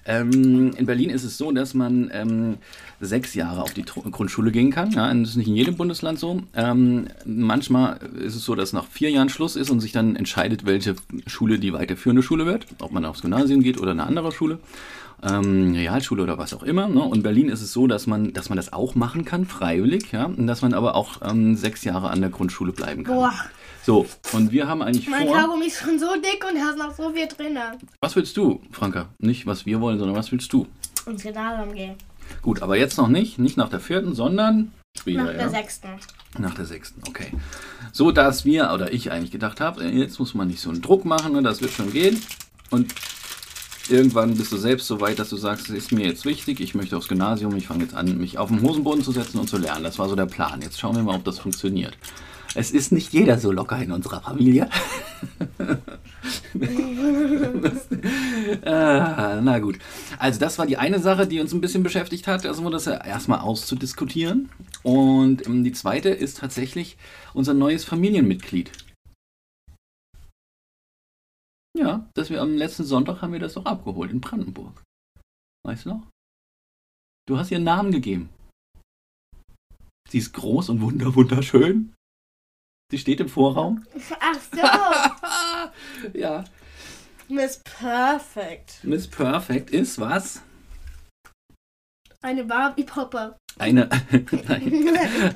Ähm, 0.06 0.72
in 0.76 0.86
Berlin 0.86 1.10
ist 1.10 1.24
es 1.24 1.38
so, 1.38 1.50
dass 1.50 1.72
man 1.72 2.10
ähm, 2.12 2.58
sechs 3.00 3.34
Jahre 3.34 3.62
auf 3.62 3.72
die 3.72 3.84
Grundschule 3.84 4.52
gehen 4.52 4.70
kann. 4.70 4.90
Ja, 4.90 5.12
das 5.12 5.30
ist 5.30 5.36
nicht 5.36 5.48
in 5.48 5.56
jedem 5.56 5.76
Bundesland 5.76 6.18
so. 6.18 6.42
Ähm, 6.54 7.08
manchmal 7.24 7.98
ist 8.18 8.34
es 8.34 8.44
so, 8.44 8.54
dass 8.54 8.74
nach 8.74 8.86
vier 8.86 9.10
Jahren 9.10 9.30
Schluss 9.30 9.56
ist 9.56 9.70
und 9.70 9.80
sich 9.80 9.92
dann 9.92 10.16
entscheidet, 10.16 10.66
welche 10.66 10.94
Schule 11.26 11.58
die 11.58 11.72
weiterführende 11.72 12.22
Schule 12.22 12.44
wird. 12.44 12.66
Ob 12.80 12.92
man 12.92 13.04
aufs 13.06 13.22
Gymnasium 13.22 13.62
geht 13.62 13.80
oder 13.80 13.92
eine 13.92 14.04
andere 14.04 14.30
Schule 14.32 14.58
ähm, 15.22 15.74
Realschule 15.74 16.22
oder 16.22 16.38
was 16.38 16.54
auch 16.54 16.62
immer. 16.62 16.88
Ne? 16.88 17.02
Und 17.02 17.16
in 17.18 17.22
Berlin 17.22 17.48
ist 17.48 17.62
es 17.62 17.72
so, 17.72 17.86
dass 17.86 18.06
man, 18.06 18.32
dass 18.32 18.48
man 18.48 18.56
das 18.56 18.72
auch 18.72 18.94
machen 18.94 19.24
kann, 19.24 19.46
freiwillig, 19.46 20.12
ja, 20.12 20.26
und 20.26 20.46
dass 20.46 20.62
man 20.62 20.74
aber 20.74 20.94
auch 20.94 21.20
ähm, 21.22 21.56
sechs 21.56 21.84
Jahre 21.84 22.10
an 22.10 22.20
der 22.20 22.30
Grundschule 22.30 22.72
bleiben 22.72 23.04
kann. 23.04 23.14
Boah. 23.14 23.34
So, 23.84 24.06
und 24.32 24.50
wir 24.50 24.66
haben 24.66 24.80
eigentlich 24.82 25.08
mein 25.08 25.26
vor... 25.26 25.36
Mein 25.36 25.44
Kaugummi 25.44 25.66
ist 25.66 25.80
schon 25.80 25.98
so 25.98 26.06
dick 26.14 26.44
und 26.50 26.58
hast 26.58 26.78
noch 26.78 26.94
so 26.94 27.10
viel 27.10 27.26
drin. 27.26 27.58
Was 28.00 28.16
willst 28.16 28.36
du, 28.36 28.62
Franka? 28.70 29.08
Nicht, 29.18 29.46
was 29.46 29.66
wir 29.66 29.80
wollen, 29.80 29.98
sondern 29.98 30.16
was 30.16 30.32
willst 30.32 30.52
du? 30.52 30.66
Ins 31.06 31.22
Gymnasium 31.22 31.74
gehen. 31.74 31.94
Gut, 32.40 32.62
aber 32.62 32.78
jetzt 32.78 32.96
noch 32.96 33.08
nicht, 33.08 33.38
nicht 33.38 33.58
nach 33.58 33.68
der 33.68 33.80
vierten, 33.80 34.14
sondern 34.14 34.72
später, 34.98 35.24
Nach 35.24 35.32
der 35.32 35.40
ja? 35.42 35.48
sechsten. 35.50 35.88
Nach 36.38 36.54
der 36.54 36.64
sechsten, 36.64 37.02
okay. 37.06 37.32
So, 37.92 38.10
dass 38.10 38.44
wir, 38.44 38.72
oder 38.72 38.92
ich 38.92 39.12
eigentlich 39.12 39.30
gedacht 39.30 39.60
habe, 39.60 39.84
jetzt 39.84 40.18
muss 40.18 40.34
man 40.34 40.48
nicht 40.48 40.60
so 40.60 40.70
einen 40.70 40.80
Druck 40.80 41.04
machen, 41.04 41.32
ne, 41.32 41.42
das 41.42 41.60
wird 41.60 41.72
schon 41.72 41.92
gehen. 41.92 42.20
Und 42.70 42.94
irgendwann 43.88 44.34
bist 44.34 44.52
du 44.52 44.56
selbst 44.56 44.86
so 44.86 45.00
weit, 45.00 45.18
dass 45.18 45.30
du 45.30 45.36
sagst, 45.36 45.68
es 45.68 45.74
ist 45.74 45.92
mir 45.92 46.06
jetzt 46.06 46.24
wichtig, 46.24 46.60
ich 46.60 46.74
möchte 46.74 46.96
aufs 46.96 47.08
Gymnasium, 47.08 47.54
ich 47.56 47.66
fange 47.66 47.84
jetzt 47.84 47.94
an, 47.94 48.18
mich 48.18 48.38
auf 48.38 48.48
den 48.48 48.62
Hosenboden 48.62 49.02
zu 49.02 49.12
setzen 49.12 49.38
und 49.38 49.48
zu 49.48 49.58
lernen. 49.58 49.84
Das 49.84 49.98
war 49.98 50.08
so 50.08 50.16
der 50.16 50.26
Plan. 50.26 50.60
Jetzt 50.62 50.78
schauen 50.78 50.96
wir 50.96 51.02
mal, 51.02 51.16
ob 51.16 51.24
das 51.24 51.38
funktioniert. 51.38 51.96
Es 52.54 52.70
ist 52.70 52.92
nicht 52.92 53.12
jeder 53.12 53.38
so 53.38 53.50
locker 53.50 53.82
in 53.82 53.90
unserer 53.90 54.20
Familie. 54.20 54.68
ah, 58.64 59.40
na 59.42 59.58
gut. 59.58 59.78
Also 60.18 60.40
das 60.40 60.58
war 60.58 60.66
die 60.66 60.76
eine 60.76 61.00
Sache, 61.00 61.26
die 61.26 61.40
uns 61.40 61.52
ein 61.52 61.60
bisschen 61.60 61.82
beschäftigt 61.82 62.26
hat, 62.26 62.46
also 62.46 62.68
das 62.70 62.86
erstmal 62.86 63.40
auszudiskutieren. 63.40 64.48
Und 64.82 65.46
ähm, 65.46 65.64
die 65.64 65.72
zweite 65.72 66.10
ist 66.10 66.38
tatsächlich 66.38 66.96
unser 67.32 67.54
neues 67.54 67.84
Familienmitglied. 67.84 68.70
Ja, 71.76 72.08
dass 72.14 72.30
wir 72.30 72.40
am 72.40 72.54
letzten 72.56 72.84
Sonntag 72.84 73.20
haben 73.20 73.32
wir 73.32 73.40
das 73.40 73.54
doch 73.54 73.66
abgeholt 73.66 74.10
in 74.10 74.20
Brandenburg. 74.20 74.82
Weißt 75.66 75.86
du 75.86 75.90
noch? 75.90 76.06
Du 77.26 77.38
hast 77.38 77.50
ihr 77.50 77.56
einen 77.56 77.64
Namen 77.64 77.90
gegeben. 77.90 78.28
Sie 80.08 80.18
ist 80.18 80.32
groß 80.32 80.68
und 80.68 80.80
wunder 80.82 81.14
wunderschön. 81.14 81.94
Sie 82.90 82.98
steht 82.98 83.20
im 83.20 83.28
Vorraum. 83.28 83.84
Ach 84.20 84.40
so. 84.52 86.18
ja. 86.18 86.44
Miss 87.28 87.60
Perfect. 87.64 88.84
Miss 88.84 89.08
Perfect 89.08 89.70
ist 89.70 89.98
was? 89.98 90.42
Eine 92.24 92.44
Barbie-Puppe. 92.44 93.36
Eine, 93.58 93.90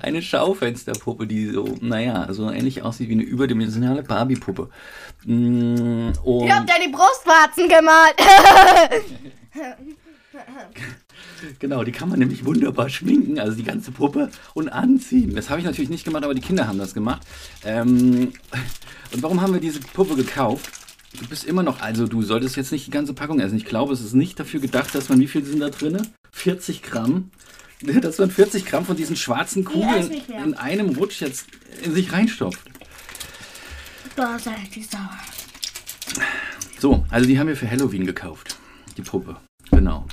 eine 0.02 0.22
Schaufensterpuppe, 0.22 1.26
die 1.26 1.50
so, 1.50 1.76
naja, 1.82 2.32
so 2.32 2.50
ähnlich 2.50 2.82
aussieht 2.82 3.10
wie 3.10 3.12
eine 3.12 3.24
überdimensionale 3.24 4.02
Barbie-Puppe. 4.02 4.70
Mm, 5.26 6.12
Ihr 6.24 6.56
habt 6.56 6.70
ja 6.70 6.76
die 6.82 6.90
Brustwarzen 6.90 7.68
gemalt. 7.68 8.16
genau, 11.58 11.84
die 11.84 11.92
kann 11.92 12.08
man 12.08 12.20
nämlich 12.20 12.46
wunderbar 12.46 12.88
schminken, 12.88 13.38
also 13.38 13.54
die 13.54 13.64
ganze 13.64 13.92
Puppe 13.92 14.30
und 14.54 14.70
anziehen. 14.70 15.34
Das 15.34 15.50
habe 15.50 15.60
ich 15.60 15.66
natürlich 15.66 15.90
nicht 15.90 16.06
gemacht, 16.06 16.24
aber 16.24 16.32
die 16.32 16.40
Kinder 16.40 16.66
haben 16.66 16.78
das 16.78 16.94
gemacht. 16.94 17.20
Ähm, 17.66 18.32
und 19.12 19.22
warum 19.22 19.42
haben 19.42 19.52
wir 19.52 19.60
diese 19.60 19.80
Puppe 19.80 20.16
gekauft? 20.16 20.87
Du 21.16 21.26
bist 21.26 21.44
immer 21.44 21.62
noch, 21.62 21.80
also 21.80 22.06
du 22.06 22.22
solltest 22.22 22.56
jetzt 22.56 22.72
nicht 22.72 22.86
die 22.86 22.90
ganze 22.90 23.14
Packung 23.14 23.40
essen. 23.40 23.56
Ich 23.56 23.64
glaube, 23.64 23.92
es 23.92 24.00
ist 24.00 24.14
nicht 24.14 24.38
dafür 24.38 24.60
gedacht, 24.60 24.94
dass 24.94 25.08
man, 25.08 25.20
wie 25.20 25.26
viel 25.26 25.44
sind 25.44 25.60
da 25.60 25.70
drin? 25.70 26.06
40 26.32 26.82
Gramm 26.82 27.30
dass 28.00 28.18
man 28.18 28.30
40 28.30 28.66
Gramm 28.66 28.84
von 28.84 28.96
diesen 28.96 29.16
schwarzen 29.16 29.64
Kugeln 29.64 30.10
in 30.28 30.54
einem 30.54 30.90
Rutsch 30.90 31.20
jetzt 31.20 31.46
in 31.82 31.94
sich 31.94 32.12
reinstopft. 32.12 32.60
Boah, 34.16 34.38
sei 34.38 34.56
die 34.74 34.82
sauer. 34.82 35.10
So, 36.78 37.04
also 37.10 37.28
die 37.28 37.38
haben 37.38 37.46
wir 37.46 37.56
für 37.56 37.70
Halloween 37.70 38.04
gekauft. 38.04 38.56
Die 38.96 39.02
Puppe. 39.02 39.36
Genau. 39.70 40.06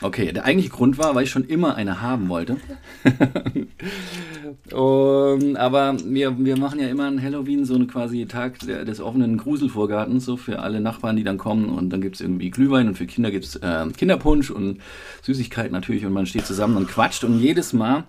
Okay, 0.00 0.32
der 0.32 0.44
eigentliche 0.44 0.70
Grund 0.70 0.96
war, 0.96 1.16
weil 1.16 1.24
ich 1.24 1.30
schon 1.30 1.44
immer 1.44 1.74
eine 1.74 2.00
haben 2.00 2.28
wollte. 2.28 2.56
Und, 4.72 5.56
aber 5.56 5.96
wir, 6.04 6.38
wir 6.38 6.56
machen 6.56 6.78
ja 6.78 6.88
immer 6.88 7.06
an 7.06 7.20
Halloween 7.20 7.64
so 7.64 7.74
einen 7.74 7.88
quasi 7.88 8.26
Tag 8.26 8.60
des 8.60 9.00
offenen 9.00 9.38
Gruselvorgartens, 9.38 10.24
so 10.24 10.36
für 10.36 10.60
alle 10.60 10.80
Nachbarn, 10.80 11.16
die 11.16 11.24
dann 11.24 11.36
kommen. 11.36 11.68
Und 11.68 11.90
dann 11.90 12.00
gibt 12.00 12.14
es 12.14 12.20
irgendwie 12.20 12.50
Glühwein 12.50 12.86
und 12.86 12.94
für 12.94 13.06
Kinder 13.06 13.32
gibt 13.32 13.44
es 13.44 13.56
äh, 13.56 13.86
Kinderpunsch 13.96 14.50
und 14.50 14.80
Süßigkeiten 15.22 15.72
natürlich. 15.72 16.06
Und 16.06 16.12
man 16.12 16.26
steht 16.26 16.46
zusammen 16.46 16.76
und 16.76 16.86
quatscht. 16.88 17.24
Und 17.24 17.40
jedes 17.40 17.72
Mal, 17.72 18.04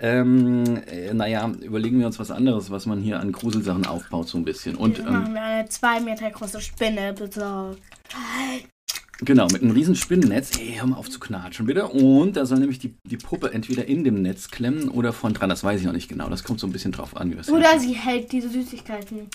ähm, 0.00 0.64
äh, 0.90 1.14
naja, 1.14 1.52
überlegen 1.62 2.00
wir 2.00 2.06
uns 2.06 2.18
was 2.18 2.32
anderes, 2.32 2.70
was 2.70 2.86
man 2.86 3.00
hier 3.00 3.20
an 3.20 3.30
Gruselsachen 3.30 3.86
aufbaut, 3.86 4.28
so 4.28 4.38
ein 4.38 4.44
bisschen. 4.44 4.74
Und 4.74 4.98
Dann 4.98 5.06
ähm, 5.06 5.14
haben 5.14 5.34
wir 5.34 5.42
eine 5.42 5.68
zwei 5.68 6.00
Meter 6.00 6.30
große 6.30 6.60
Spinne 6.60 7.12
besorgt. 7.12 7.80
Genau, 9.20 9.48
mit 9.48 9.62
einem 9.62 9.72
riesen 9.72 9.96
Spinnennetz. 9.96 10.58
Ey, 10.58 10.76
hör 10.78 10.86
mal 10.86 10.96
auf 10.96 11.10
zu 11.10 11.18
knatschen, 11.18 11.66
bitte. 11.66 11.88
Und 11.88 12.36
da 12.36 12.46
soll 12.46 12.58
nämlich 12.58 12.78
die, 12.78 12.94
die 13.04 13.16
Puppe 13.16 13.52
entweder 13.52 13.86
in 13.86 14.04
dem 14.04 14.22
Netz 14.22 14.50
klemmen 14.50 14.88
oder 14.88 15.12
von 15.12 15.34
dran. 15.34 15.48
Das 15.48 15.64
weiß 15.64 15.80
ich 15.80 15.86
noch 15.86 15.92
nicht 15.92 16.08
genau. 16.08 16.28
Das 16.28 16.44
kommt 16.44 16.60
so 16.60 16.68
ein 16.68 16.72
bisschen 16.72 16.92
drauf 16.92 17.16
an. 17.16 17.30
Wie 17.30 17.50
Oder 17.50 17.80
sie 17.80 17.94
hält 17.94 18.30
diese 18.30 18.48
Süßigkeiten 18.48 19.28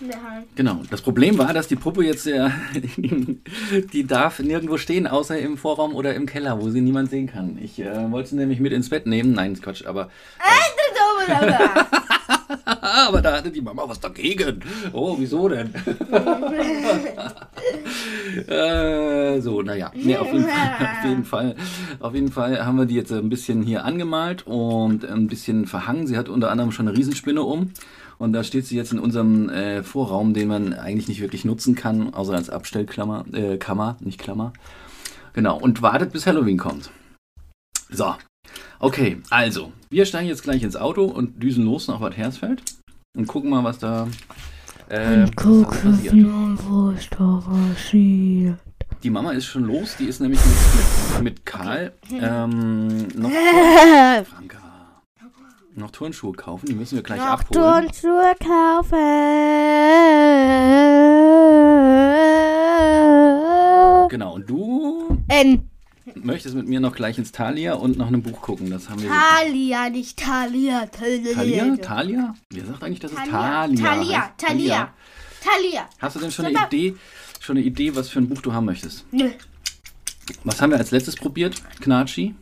in 0.00 0.08
der 0.08 0.22
Hand. 0.22 0.46
Genau. 0.56 0.82
Das 0.90 1.00
Problem 1.00 1.38
war, 1.38 1.52
dass 1.52 1.68
die 1.68 1.76
Puppe 1.76 2.04
jetzt, 2.04 2.26
äh, 2.26 2.50
die 3.92 4.06
darf 4.06 4.40
nirgendwo 4.40 4.78
stehen, 4.78 5.06
außer 5.06 5.38
im 5.38 5.56
Vorraum 5.58 5.94
oder 5.94 6.14
im 6.14 6.26
Keller, 6.26 6.60
wo 6.60 6.70
sie 6.70 6.80
niemand 6.80 7.10
sehen 7.10 7.28
kann. 7.28 7.58
Ich 7.62 7.78
äh, 7.78 8.10
wollte 8.10 8.30
sie 8.30 8.36
nämlich 8.36 8.58
mit 8.58 8.72
ins 8.72 8.90
Bett 8.90 9.06
nehmen. 9.06 9.32
Nein, 9.32 9.60
Quatsch, 9.60 9.86
aber, 9.86 10.10
aber 13.08 13.20
da 13.20 13.36
hatte 13.36 13.50
die 13.50 13.60
Mama 13.60 13.82
was 13.86 14.00
dagegen. 14.00 14.60
Oh, 14.92 15.16
wieso 15.18 15.48
denn? 15.48 15.74
äh, 18.48 19.40
so, 19.40 19.62
naja. 19.62 19.92
Nee, 19.94 20.16
auf, 20.16 20.32
jeden 20.32 20.44
Fall, 20.44 20.76
auf, 20.80 21.04
jeden 21.04 21.24
Fall, 21.24 21.56
auf 22.00 22.14
jeden 22.14 22.32
Fall 22.32 22.64
haben 22.64 22.78
wir 22.78 22.86
die 22.86 22.94
jetzt 22.94 23.12
ein 23.12 23.28
bisschen 23.28 23.62
hier 23.62 23.84
angemalt 23.84 24.46
und 24.46 25.04
ein 25.04 25.26
bisschen 25.26 25.66
verhangen. 25.66 26.06
Sie 26.06 26.16
hat 26.16 26.28
unter 26.28 26.50
anderem 26.50 26.72
schon 26.72 26.88
eine 26.88 26.96
Riesenspinne 26.96 27.42
um. 27.42 27.72
Und 28.18 28.32
da 28.32 28.44
steht 28.44 28.66
sie 28.66 28.76
jetzt 28.76 28.92
in 28.92 29.00
unserem 29.00 29.48
äh, 29.48 29.82
Vorraum, 29.82 30.34
den 30.34 30.48
man 30.48 30.72
eigentlich 30.72 31.08
nicht 31.08 31.20
wirklich 31.20 31.44
nutzen 31.44 31.74
kann, 31.74 32.14
außer 32.14 32.32
als 32.32 32.48
Abstellklammer, 32.48 33.24
äh, 33.32 33.58
Kammer, 33.58 33.96
nicht 34.00 34.20
Klammer. 34.20 34.52
Genau, 35.32 35.58
und 35.58 35.82
wartet, 35.82 36.12
bis 36.12 36.26
Halloween 36.26 36.58
kommt. 36.58 36.90
So, 37.90 38.14
okay, 38.78 39.18
also, 39.30 39.72
wir 39.90 40.06
steigen 40.06 40.28
jetzt 40.28 40.42
gleich 40.42 40.62
ins 40.62 40.76
Auto 40.76 41.04
und 41.04 41.42
düsen 41.42 41.64
los 41.64 41.88
nach 41.88 42.00
Bad 42.00 42.16
Hersfeld 42.16 42.62
und 43.16 43.26
gucken 43.26 43.50
mal, 43.50 43.64
was 43.64 43.78
da, 43.78 44.08
äh, 44.88 45.22
was 45.22 45.30
da 45.30 45.90
passiert. 45.90 46.14
was 46.14 47.08
da 47.10 47.42
passiert. 47.46 48.58
Die 49.02 49.10
Mama 49.10 49.32
ist 49.32 49.46
schon 49.46 49.64
los, 49.64 49.96
die 49.98 50.04
ist 50.04 50.20
nämlich 50.20 50.40
mit, 50.40 50.54
mit, 51.14 51.22
mit 51.22 51.46
Karl 51.46 51.92
ähm, 52.10 52.88
noch, 53.16 53.30
Franka, 54.24 54.58
noch 55.74 55.90
Turnschuhe 55.90 56.32
kaufen, 56.32 56.66
die 56.66 56.74
müssen 56.74 56.96
wir 56.96 57.02
gleich 57.02 57.18
Noch 57.18 57.26
abholen. 57.26 57.88
Turnschuhe 57.90 58.34
kaufen. 58.38 58.98
Genau, 64.08 64.34
und 64.34 64.48
du 64.48 65.18
N. 65.28 65.68
möchtest 66.14 66.54
mit 66.54 66.68
mir 66.68 66.80
noch 66.80 66.94
gleich 66.94 67.18
ins 67.18 67.32
Thalia 67.32 67.74
und 67.74 67.96
noch 67.98 68.08
ein 68.08 68.22
Buch 68.22 68.40
gucken. 68.40 68.70
Das 68.70 68.88
haben 68.88 69.02
wir 69.02 69.10
Talia, 69.10 69.88
nicht 69.90 70.18
Talia. 70.18 70.86
Thalia? 70.86 71.76
Thalia? 71.76 72.34
Wer 72.50 72.66
sagt 72.66 72.82
eigentlich, 72.82 73.00
dass 73.00 73.12
es 73.12 73.16
Talia. 73.16 73.32
Thalia 73.32 73.82
Talia. 73.82 74.20
heißt? 74.22 74.32
Talia. 74.38 74.94
Talia. 75.42 75.88
Hast 75.98 76.16
du 76.16 76.20
denn 76.20 76.30
schon 76.30 76.46
eine. 76.46 76.66
Idee, 76.66 76.96
schon 77.40 77.56
eine 77.56 77.66
Idee, 77.66 77.94
was 77.94 78.08
für 78.08 78.18
ein 78.18 78.28
Buch 78.28 78.40
du 78.40 78.52
haben 78.52 78.64
möchtest? 78.64 79.04
Nö. 79.12 79.30
Was 80.44 80.60
haben 80.60 80.70
wir 80.70 80.78
als 80.78 80.90
letztes 80.90 81.16
probiert? 81.16 81.62
Knatschi? 81.80 82.34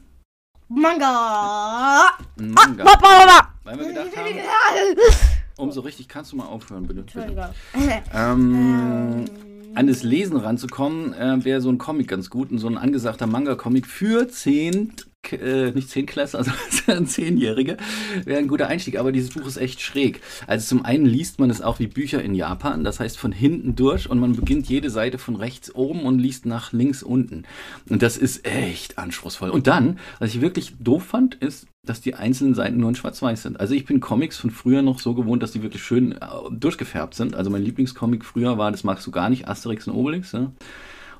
Manga. 0.68 2.06
Manga. 2.36 2.84
Papa. 2.84 3.48
Weil 3.64 3.78
wir 3.78 3.86
gedacht 3.88 4.16
haben, 4.16 4.96
um 5.56 5.72
so 5.72 5.80
richtig 5.80 6.08
kannst 6.08 6.32
du 6.32 6.36
mal 6.36 6.46
aufhören, 6.46 6.86
bitte. 6.86 7.02
bitte. 7.02 7.20
Entschuldigung. 7.20 8.02
Ähm, 8.14 9.24
an 9.74 9.86
das 9.86 10.02
Lesen 10.02 10.36
ranzukommen, 10.36 11.14
äh, 11.14 11.44
wäre 11.44 11.60
so 11.60 11.70
ein 11.70 11.78
Comic 11.78 12.08
ganz 12.08 12.30
gut. 12.30 12.50
Und 12.50 12.58
so 12.58 12.68
ein 12.68 12.78
angesagter 12.78 13.26
Manga-Comic 13.26 13.86
für 13.86 14.28
10, 14.28 14.92
äh, 15.30 15.70
nicht 15.70 15.88
10 15.88 16.06
Klasse, 16.06 16.38
also 16.38 16.50
10-Jährige, 16.86 17.76
wäre 18.24 18.38
ein 18.38 18.48
guter 18.48 18.68
Einstieg. 18.68 18.98
Aber 18.98 19.12
dieses 19.12 19.30
Buch 19.30 19.46
ist 19.46 19.56
echt 19.56 19.80
schräg. 19.80 20.20
Also 20.46 20.66
zum 20.66 20.84
einen 20.84 21.06
liest 21.06 21.38
man 21.38 21.50
es 21.50 21.62
auch 21.62 21.78
wie 21.78 21.86
Bücher 21.86 22.22
in 22.22 22.34
Japan, 22.34 22.84
das 22.84 23.00
heißt 23.00 23.18
von 23.18 23.32
hinten 23.32 23.76
durch 23.76 24.10
und 24.10 24.18
man 24.18 24.34
beginnt 24.34 24.68
jede 24.68 24.90
Seite 24.90 25.18
von 25.18 25.36
rechts 25.36 25.74
oben 25.74 26.02
und 26.02 26.18
liest 26.18 26.46
nach 26.46 26.72
links 26.72 27.02
unten. 27.02 27.44
Und 27.88 28.02
das 28.02 28.16
ist 28.16 28.46
echt 28.46 28.98
anspruchsvoll. 28.98 29.50
Und 29.50 29.66
dann, 29.66 29.98
was 30.18 30.34
ich 30.34 30.40
wirklich 30.40 30.74
doof 30.80 31.04
fand, 31.04 31.36
ist, 31.36 31.66
dass 31.84 32.00
die 32.00 32.14
einzelnen 32.14 32.54
Seiten 32.54 32.78
nur 32.78 32.88
in 32.88 32.94
Schwarz-Weiß 32.94 33.42
sind. 33.42 33.58
Also 33.58 33.74
ich 33.74 33.84
bin 33.84 34.00
Comics 34.00 34.38
von 34.38 34.50
früher 34.50 34.82
noch 34.82 35.00
so 35.00 35.14
gewohnt, 35.14 35.42
dass 35.42 35.52
die 35.52 35.62
wirklich 35.62 35.82
schön 35.82 36.12
äh, 36.12 36.18
durchgefärbt 36.50 37.14
sind. 37.14 37.34
Also 37.34 37.50
mein 37.50 37.62
Lieblingscomic 37.62 38.24
früher 38.24 38.56
war, 38.56 38.70
das 38.70 38.84
magst 38.84 39.06
du 39.06 39.10
gar 39.10 39.28
nicht, 39.30 39.48
Asterix 39.48 39.88
und 39.88 39.94
Obelix. 39.94 40.32
Ja? 40.32 40.52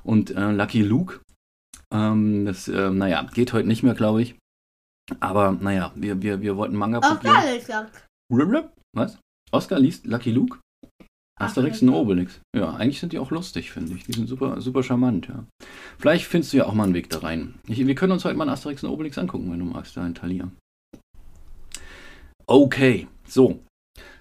Und 0.03 0.31
äh, 0.31 0.51
Lucky 0.51 0.81
Luke. 0.81 1.19
Ähm, 1.93 2.45
das, 2.45 2.67
äh, 2.67 2.89
naja, 2.89 3.27
geht 3.33 3.53
heute 3.53 3.67
nicht 3.67 3.83
mehr, 3.83 3.93
glaube 3.93 4.21
ich. 4.21 4.35
Aber 5.19 5.51
naja, 5.51 5.91
wir, 5.95 6.21
wir, 6.21 6.41
wir 6.41 6.57
wollten 6.57 6.75
Manga 6.75 6.99
Auch 6.99 7.15
probieren. 7.15 7.35
geil, 7.35 7.57
ich 7.57 7.65
sag. 7.65 7.89
Was? 8.95 9.19
Oscar 9.51 9.79
liest 9.79 10.05
Lucky 10.05 10.31
Luke? 10.31 10.59
Asterix 11.39 11.81
und 11.81 11.89
Obelix. 11.89 12.39
Ja, 12.55 12.73
eigentlich 12.75 12.99
sind 12.99 13.11
die 13.11 13.19
auch 13.19 13.31
lustig, 13.31 13.71
finde 13.71 13.93
ich. 13.93 14.05
Die 14.05 14.13
sind 14.13 14.27
super, 14.29 14.61
super 14.61 14.83
charmant, 14.83 15.27
ja. 15.27 15.45
Vielleicht 15.97 16.25
findest 16.25 16.53
du 16.53 16.57
ja 16.57 16.65
auch 16.65 16.73
mal 16.73 16.83
einen 16.83 16.93
Weg 16.93 17.09
da 17.09 17.19
rein. 17.19 17.55
Ich, 17.67 17.85
wir 17.85 17.95
können 17.95 18.13
uns 18.13 18.23
heute 18.23 18.37
mal 18.37 18.43
einen 18.43 18.53
Asterix 18.53 18.83
und 18.83 18.91
Obelix 18.91 19.17
angucken, 19.17 19.51
wenn 19.51 19.59
du 19.59 19.65
magst, 19.65 19.97
da 19.97 20.05
in 20.05 20.15
Thalia. 20.15 20.49
Okay, 22.45 23.07
so. 23.27 23.59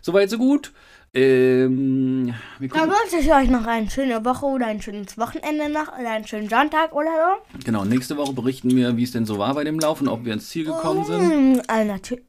Soweit, 0.01 0.31
so 0.31 0.39
gut. 0.39 0.73
Ähm, 1.15 2.33
Dann 2.59 2.89
wünsche 2.89 3.17
ich 3.21 3.31
euch 3.31 3.51
noch 3.51 3.67
eine 3.67 3.91
schöne 3.91 4.25
Woche 4.25 4.47
oder 4.47 4.67
ein 4.67 4.81
schönes 4.81 5.19
Wochenende 5.19 5.69
noch 5.69 5.89
oder 5.99 6.11
einen 6.11 6.27
schönen 6.27 6.49
Sonntag 6.49 6.95
oder 6.95 7.11
so. 7.53 7.59
genau, 7.65 7.85
nächste 7.85 8.17
Woche 8.17 8.33
berichten 8.33 8.75
wir, 8.75 8.97
wie 8.97 9.03
es 9.03 9.13
denn 9.13 9.27
so 9.27 9.39
war 9.39 9.55
bei 9.55 9.65
dem 9.65 9.79
Laufen, 9.79 10.09
ob 10.09 10.25
wir 10.25 10.33
ins 10.33 10.49
Ziel 10.49 10.65
gekommen 10.65 11.05
sind. 11.05 11.57
Mm, 11.57 11.61
äh, 11.69 11.85
natürlich. 11.85 12.25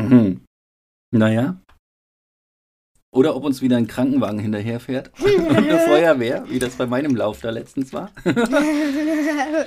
Mhm. 0.00 0.40
Naja. 1.10 1.56
Oder 3.14 3.36
ob 3.36 3.44
uns 3.44 3.60
wieder 3.60 3.76
ein 3.76 3.86
Krankenwagen 3.86 4.38
hinterherfährt 4.38 5.10
und 5.20 5.54
eine 5.54 5.80
Feuerwehr, 5.80 6.46
wie 6.48 6.58
das 6.58 6.76
bei 6.76 6.86
meinem 6.86 7.14
Lauf 7.14 7.42
da 7.42 7.50
letztens 7.50 7.92
war. 7.92 8.10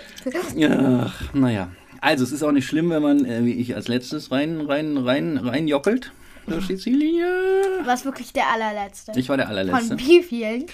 Ja, 0.56 1.14
naja. 1.34 1.72
Also 2.02 2.24
es 2.24 2.32
ist 2.32 2.42
auch 2.42 2.52
nicht 2.52 2.66
schlimm, 2.66 2.90
wenn 2.90 3.04
man, 3.04 3.26
äh, 3.26 3.46
wie 3.46 3.54
ich 3.54 3.76
als 3.76 3.88
letztes, 3.88 4.32
rein, 4.32 4.62
rein, 4.62 4.98
rein, 4.98 5.38
rein 5.38 5.68
jockelt. 5.68 6.12
Durch 6.48 6.68
Sizilien. 6.68 7.82
Du 7.82 7.88
warst 7.88 8.06
wirklich 8.06 8.34
der 8.34 8.48
allerletzte. 8.52 9.12
Ich 9.16 9.30
war 9.30 9.38
der 9.38 9.50
allerletzte. 9.50 9.98
Von 9.98 10.00
wie 10.00 10.24
vielen? 10.24 10.66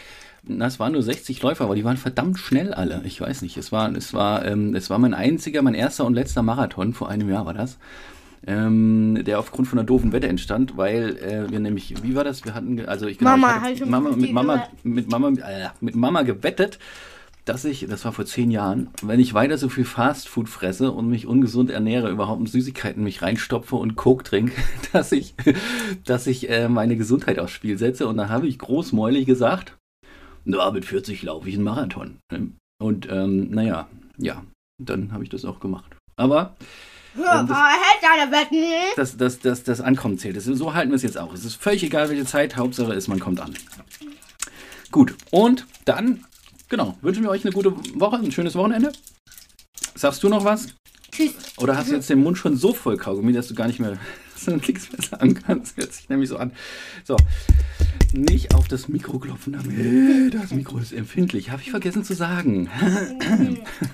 Na, 0.43 0.65
es 0.65 0.79
waren 0.79 0.93
nur 0.93 1.03
60 1.03 1.41
Läufer, 1.41 1.65
aber 1.65 1.75
die 1.75 1.83
waren 1.83 1.97
verdammt 1.97 2.39
schnell 2.39 2.73
alle. 2.73 3.01
Ich 3.05 3.21
weiß 3.21 3.43
nicht. 3.43 3.57
Es 3.57 3.71
war, 3.71 3.91
es 3.95 4.13
war, 4.13 4.45
ähm, 4.45 4.75
es 4.75 4.89
war 4.89 4.97
mein 4.97 5.13
einziger, 5.13 5.61
mein 5.61 5.75
erster 5.75 6.05
und 6.05 6.15
letzter 6.15 6.41
Marathon, 6.41 6.93
vor 6.93 7.09
einem 7.09 7.29
Jahr 7.29 7.45
war 7.45 7.53
das. 7.53 7.77
Ähm, 8.47 9.19
der 9.23 9.37
aufgrund 9.37 9.67
von 9.67 9.77
einer 9.77 9.85
doofen 9.85 10.13
Wette 10.13 10.27
entstand, 10.27 10.75
weil 10.75 11.15
äh, 11.17 11.51
wir 11.51 11.59
nämlich, 11.59 11.93
wie 12.01 12.15
war 12.15 12.23
das? 12.23 12.43
Wir 12.43 12.55
hatten, 12.55 12.83
also 12.87 13.05
ich, 13.05 13.19
genau, 13.19 13.37
Mama, 13.37 13.69
ich 13.69 13.81
hatte 13.81 13.85
Mama, 13.91 14.09
mit 14.15 14.33
Mama, 14.33 14.67
mit 14.81 15.11
Mama, 15.11 15.27
äh, 15.29 15.69
mit 15.79 15.95
Mama 15.95 16.23
gewettet, 16.23 16.79
dass 17.45 17.65
ich, 17.65 17.87
das 17.89 18.05
war 18.05 18.11
vor 18.13 18.25
zehn 18.25 18.51
Jahren, 18.51 18.89
wenn 19.01 19.19
ich 19.19 19.33
weiter 19.33 19.57
so 19.57 19.67
viel 19.67 19.85
Fastfood 19.85 20.47
fresse 20.47 20.91
und 20.91 21.07
mich 21.09 21.25
ungesund 21.25 21.69
ernähre, 21.71 22.09
überhaupt 22.11 22.47
Süßigkeiten 22.47 23.03
mich 23.03 23.21
reinstopfe 23.21 23.75
und 23.75 23.95
Coke 23.95 24.23
trinke, 24.23 24.53
dass 24.93 25.11
ich, 25.11 25.33
dass 26.05 26.27
ich 26.27 26.49
äh, 26.49 26.69
meine 26.69 26.97
Gesundheit 26.97 27.39
aufs 27.39 27.53
Spiel 27.53 27.77
setze. 27.77 28.07
Und 28.07 28.17
da 28.17 28.29
habe 28.29 28.47
ich 28.47 28.59
großmäulig 28.59 29.25
gesagt, 29.25 29.75
na, 30.45 30.69
mit 30.71 30.85
40 30.85 31.23
laufe 31.23 31.49
ich 31.49 31.55
einen 31.55 31.63
Marathon. 31.63 32.17
Und 32.81 33.07
ähm, 33.11 33.49
naja, 33.51 33.87
ja, 34.17 34.43
dann 34.81 35.11
habe 35.11 35.23
ich 35.23 35.29
das 35.29 35.45
auch 35.45 35.59
gemacht. 35.59 35.91
Aber 36.15 36.55
Ähm, 37.41 37.47
das- 37.47 37.57
das, 38.95 39.17
das, 39.17 39.39
das, 39.39 39.63
das 39.63 39.81
Ankommen 39.81 40.17
zählt. 40.17 40.37
Das, 40.37 40.45
so 40.45 40.73
halten 40.73 40.91
wir 40.91 40.95
es 40.95 41.03
jetzt 41.03 41.17
auch. 41.17 41.33
Es 41.33 41.43
ist 41.43 41.55
völlig 41.55 41.83
egal, 41.83 42.09
welche 42.09 42.25
Zeit. 42.25 42.55
Hauptsache 42.55 42.93
ist, 42.93 43.07
man 43.07 43.19
kommt 43.19 43.39
an. 43.41 43.53
Gut, 44.91 45.15
und 45.31 45.65
dann, 45.85 46.23
genau, 46.71 46.97
wünschen 47.01 47.21
wir 47.21 47.29
euch 47.29 47.45
eine 47.45 47.53
gute 47.53 47.71
Woche, 47.99 48.15
ein 48.15 48.31
schönes 48.31 48.55
Wochenende. 48.55 48.91
Sagst 49.93 50.23
du 50.23 50.29
noch 50.29 50.43
was? 50.43 50.67
Tschüss. 51.11 51.33
Oder 51.57 51.77
hast 51.77 51.91
du 51.91 51.95
jetzt 51.95 52.09
den 52.09 52.23
Mund 52.23 52.37
schon 52.37 52.55
so 52.55 52.73
voll 52.73 52.97
Kaugummi, 52.97 53.33
dass 53.33 53.49
du 53.49 53.53
gar 53.53 53.67
nicht 53.67 53.79
mehr 53.79 53.99
dass 54.33 54.45
du 54.45 54.55
nichts 54.55 54.91
mehr 54.91 55.01
sagen 55.01 55.35
kannst. 55.35 55.77
Hört 55.77 55.93
sich 55.93 56.09
nämlich 56.09 56.29
so 56.29 56.37
an. 56.37 56.53
So, 57.03 57.17
nicht 58.13 58.55
auf 58.55 58.67
das 58.69 58.87
Mikro 58.87 59.19
klopfen 59.19 59.53
damit. 59.53 60.33
Das 60.33 60.51
Mikro 60.51 60.79
ist 60.79 60.93
empfindlich. 60.93 61.51
Habe 61.51 61.61
ich 61.61 61.69
vergessen 61.69 62.03
zu 62.05 62.15
sagen. 62.15 62.69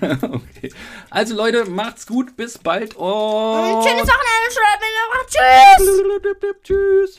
okay. 0.00 0.72
Also 1.10 1.34
Leute, 1.34 1.66
macht's 1.66 2.06
gut. 2.06 2.36
Bis 2.36 2.56
bald. 2.56 2.94
Und 2.94 3.84
Schönes 3.84 4.08
Wochenende. 4.08 4.38
Tschüss. 6.62 7.18